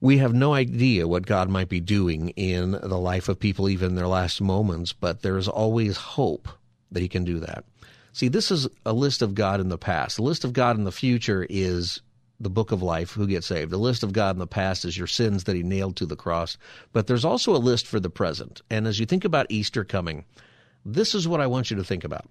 [0.00, 3.90] We have no idea what God might be doing in the life of people, even
[3.90, 6.48] in their last moments, but there is always hope
[6.90, 7.64] that He can do that.
[8.12, 10.16] See, this is a list of God in the past.
[10.16, 12.00] The list of God in the future is
[12.40, 13.70] the book of life, who gets saved.
[13.70, 16.16] The list of God in the past is your sins that He nailed to the
[16.16, 16.58] cross.
[16.92, 18.60] But there's also a list for the present.
[18.68, 20.24] And as you think about Easter coming,
[20.84, 22.28] this is what I want you to think about.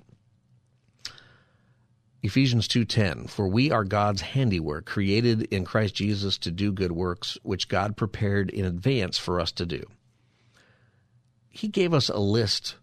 [2.24, 7.38] Ephesians 2:10 For we are God's handiwork created in Christ Jesus to do good works
[7.42, 9.84] which God prepared in advance for us to do.
[11.50, 12.76] He gave us a list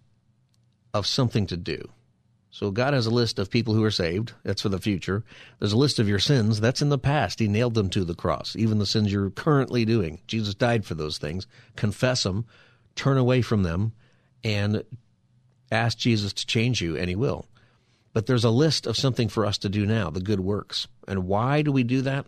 [0.93, 1.91] of something to do.
[2.51, 4.33] So God has a list of people who are saved.
[4.43, 5.23] That's for the future.
[5.59, 6.61] There's a list of your sins.
[6.61, 7.39] That's in the past.
[7.39, 8.57] He nailed them to the cross.
[8.57, 10.21] Even the sins you're currently doing.
[10.27, 11.47] Jesus died for those things.
[11.77, 12.47] Confess them
[12.99, 13.93] turn away from them
[14.45, 14.83] and
[15.71, 17.47] ask Jesus to change you, and He will.
[18.13, 20.89] But there's a list of something for us to do now, the good works.
[21.07, 22.27] And why do we do that?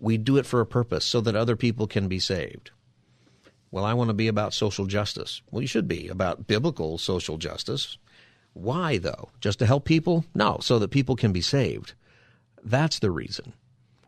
[0.00, 2.70] We do it for a purpose so that other people can be saved.
[3.70, 5.42] Well, I want to be about social justice.
[5.50, 7.96] Well, you should be about biblical social justice.
[8.52, 9.30] Why, though?
[9.40, 10.24] Just to help people?
[10.34, 11.94] No, so that people can be saved.
[12.64, 13.52] That's the reason.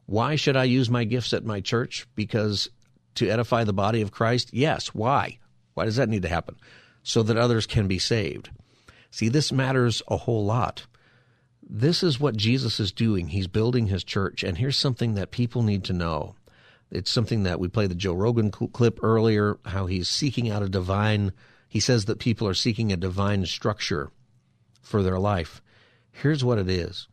[0.07, 2.07] Why should I use my gifts at my church?
[2.15, 2.71] Because
[3.17, 4.51] to edify the body of Christ?
[4.53, 4.89] Yes.
[4.89, 5.39] Why?
[5.75, 6.57] Why does that need to happen?
[7.09, 8.51] So that others can be saved.
[9.11, 10.87] See, this matters a whole lot.
[11.67, 13.29] This is what Jesus is doing.
[13.29, 14.43] He's building his church.
[14.43, 16.35] And here's something that people need to know.
[16.91, 20.69] It's something that we played the Joe Rogan clip earlier, how he's seeking out a
[20.69, 21.33] divine,
[21.67, 24.11] he says that people are seeking a divine structure
[24.83, 25.63] for their life.
[26.11, 27.09] Here's what it is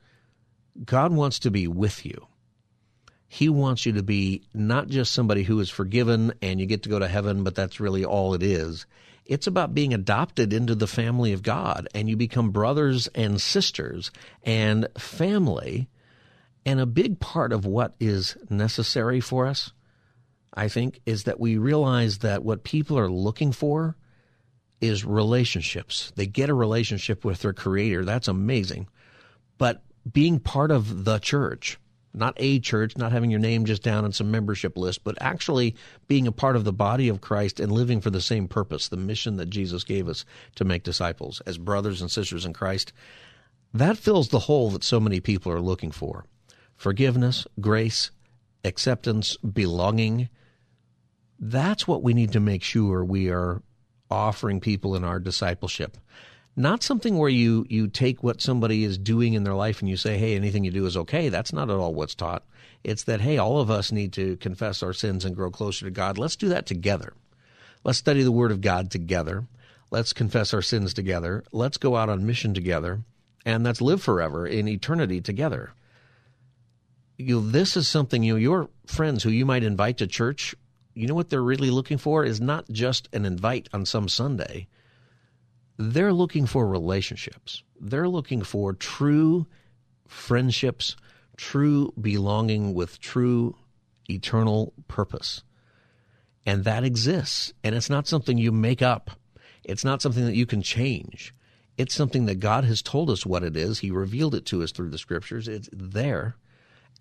[0.84, 2.28] God wants to be with you.
[3.30, 6.90] He wants you to be not just somebody who is forgiven and you get to
[6.90, 8.86] go to heaven, but that's really all it is.
[9.26, 14.12] It's about being adopted into the family of God and you become brothers and sisters
[14.44, 15.90] and family.
[16.66, 19.72] And a big part of what is necessary for us,
[20.54, 23.96] I think, is that we realize that what people are looking for
[24.82, 26.12] is relationships.
[26.16, 28.06] They get a relationship with their creator.
[28.06, 28.88] That's amazing.
[29.58, 31.80] But being part of the church,
[32.16, 35.76] not a church, not having your name just down on some membership list, but actually
[36.08, 38.98] being a part of the body of Christ and living for the same purpose, the
[38.98, 42.94] mission that Jesus gave us to make disciples as brothers and sisters in Christ,
[43.74, 46.26] that fills the hole that so many people are looking for.
[46.76, 48.12] Forgiveness, grace,
[48.64, 50.30] acceptance, belonging.
[51.40, 53.62] That's what we need to make sure we are
[54.10, 55.98] offering people in our discipleship
[56.56, 59.98] not something where you you take what somebody is doing in their life and you
[59.98, 62.44] say, "Hey, anything you do is okay." That's not at all what's taught.
[62.84, 65.92] It's that hey, all of us need to confess our sins and grow closer to
[65.92, 66.18] God.
[66.18, 67.14] Let's do that together.
[67.84, 69.46] Let's study the Word of God together.
[69.92, 71.44] Let's confess our sins together.
[71.52, 73.02] Let's go out on mission together,
[73.46, 75.74] and let's live forever in eternity together.
[77.18, 80.56] You know, this is something you know, your friends who you might invite to church.
[80.94, 84.68] You know what they're really looking for is not just an invite on some Sunday
[85.78, 87.64] they're looking for relationships.
[87.80, 89.46] They're looking for true
[90.08, 90.96] friendships,
[91.38, 93.56] true belonging with true
[94.10, 95.44] eternal purpose.
[96.46, 97.54] And that exists.
[97.64, 99.12] And it's not something you make up.
[99.64, 101.34] It's not something that you can change.
[101.78, 103.80] It's something that God has told us what it is.
[103.80, 105.48] He revealed it to us through the scriptures.
[105.48, 106.36] It's there.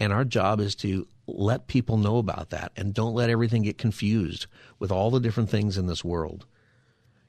[0.01, 3.79] And our job is to let people know about that and don't let everything get
[3.79, 4.47] confused
[4.79, 6.47] with all the different things in this world.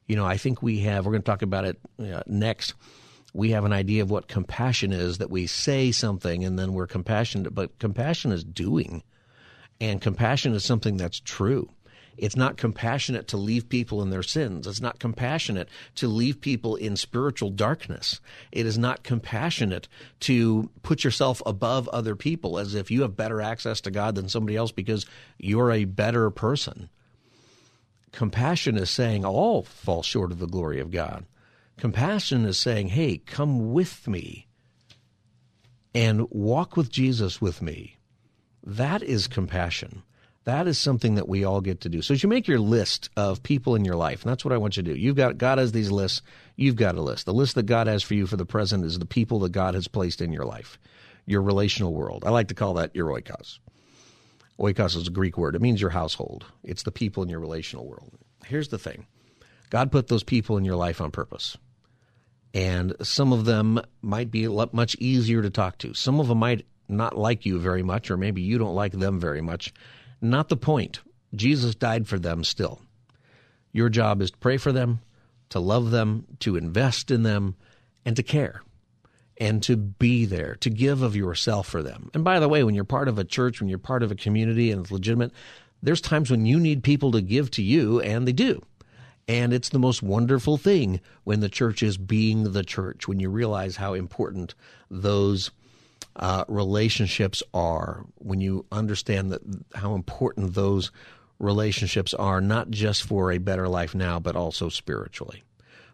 [0.07, 2.73] You know, I think we have, we're going to talk about it uh, next.
[3.33, 6.87] We have an idea of what compassion is that we say something and then we're
[6.87, 9.03] compassionate, but compassion is doing.
[9.81, 11.69] And compassion is something that's true.
[12.17, 14.67] It's not compassionate to leave people in their sins.
[14.67, 18.21] It's not compassionate to leave people in spiritual darkness.
[18.51, 19.87] It is not compassionate
[20.21, 24.29] to put yourself above other people as if you have better access to God than
[24.29, 25.05] somebody else because
[25.37, 26.89] you're a better person.
[28.15, 31.25] Compassion is saying all fall short of the glory of God.
[31.77, 34.47] Compassion is saying, hey, come with me
[35.93, 37.97] and walk with Jesus with me.
[38.63, 40.01] That is compassion.
[40.45, 42.01] That is something that we all get to do.
[42.01, 44.57] So as you make your list of people in your life, and that's what I
[44.59, 44.97] want you to do.
[44.97, 46.21] You've got God has these lists.
[46.55, 47.25] You've got a list.
[47.25, 49.73] The list that God has for you for the present is the people that God
[49.73, 50.79] has placed in your life,
[51.25, 52.23] your relational world.
[52.25, 53.59] I like to call that your oikos.
[54.59, 55.55] Oikos is a Greek word.
[55.55, 56.45] It means your household.
[56.63, 58.11] It's the people in your relational world.
[58.45, 59.05] Here's the thing.
[59.69, 61.57] God put those people in your life on purpose.
[62.53, 65.93] And some of them might be much easier to talk to.
[65.93, 69.19] Some of them might not like you very much, or maybe you don't like them
[69.19, 69.73] very much.
[70.21, 71.01] Not the point.
[71.33, 72.79] Jesus died for them still.
[73.73, 75.01] Your job is to pray for them,
[75.49, 77.55] to love them, to invest in them,
[78.05, 78.61] and to care
[79.37, 82.09] and to be there, to give of yourself for them.
[82.13, 84.15] And by the way, when you're part of a church, when you're part of a
[84.15, 85.31] community and it's legitimate,
[85.83, 88.61] there's times when you need people to give to you, and they do.
[89.27, 93.29] And it's the most wonderful thing when the church is being the church, when you
[93.29, 94.53] realize how important
[94.89, 95.51] those
[96.15, 99.41] uh, relationships are, when you understand that
[99.73, 100.91] how important those
[101.39, 105.43] relationships are, not just for a better life now, but also spiritually.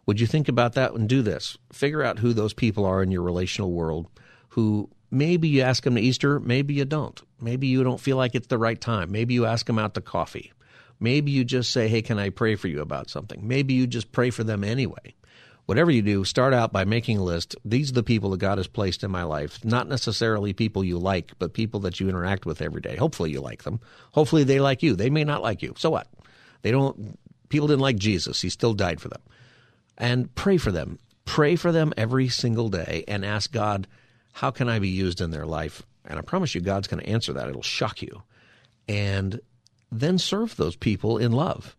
[0.06, 1.56] Would you think about that and do this?
[1.72, 4.08] Figure out who those people are in your relational world
[4.48, 7.20] who maybe you ask them to Easter, maybe you don't.
[7.40, 9.10] Maybe you don't feel like it's the right time.
[9.10, 10.52] Maybe you ask them out to coffee.
[11.00, 13.46] Maybe you just say, hey, can I pray for you about something?
[13.46, 15.14] Maybe you just pray for them anyway.
[15.66, 17.56] Whatever you do, start out by making a list.
[17.64, 19.64] These are the people that God has placed in my life.
[19.64, 22.96] Not necessarily people you like, but people that you interact with every day.
[22.96, 23.80] Hopefully you like them.
[24.12, 24.96] Hopefully they like you.
[24.96, 25.74] They may not like you.
[25.78, 26.08] So what?
[26.62, 28.40] They don't people didn't like Jesus.
[28.40, 29.20] He still died for them.
[29.98, 30.98] And pray for them.
[31.24, 33.86] Pray for them every single day and ask God,
[34.32, 35.82] how can I be used in their life?
[36.04, 37.48] And I promise you, God's going to answer that.
[37.48, 38.22] It'll shock you.
[38.88, 39.40] And
[39.90, 41.76] then serve those people in love.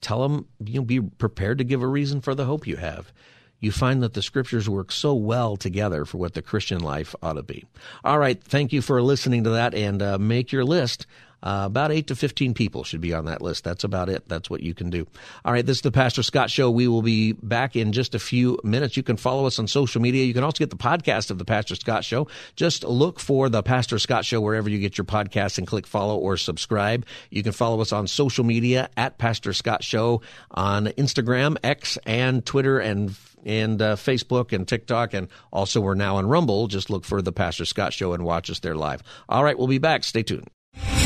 [0.00, 3.12] Tell them, you know, be prepared to give a reason for the hope you have.
[3.60, 7.34] You find that the scriptures work so well together for what the Christian life ought
[7.34, 7.64] to be.
[8.04, 8.42] All right.
[8.42, 11.06] Thank you for listening to that and uh, make your list.
[11.44, 13.64] Uh, about 8 to 15 people should be on that list.
[13.64, 14.26] That's about it.
[14.28, 15.06] That's what you can do.
[15.44, 16.70] All right, this is the Pastor Scott Show.
[16.70, 18.96] We will be back in just a few minutes.
[18.96, 20.24] You can follow us on social media.
[20.24, 22.28] You can also get the podcast of the Pastor Scott Show.
[22.56, 26.16] Just look for the Pastor Scott Show wherever you get your podcasts and click follow
[26.16, 27.04] or subscribe.
[27.30, 32.44] You can follow us on social media at Pastor Scott Show on Instagram, X, and
[32.44, 33.14] Twitter and
[33.44, 36.66] and uh, Facebook and TikTok, and also we're now on Rumble.
[36.66, 39.02] Just look for the Pastor Scott Show and watch us there live.
[39.28, 40.02] All right, we'll be back.
[40.02, 40.48] Stay tuned.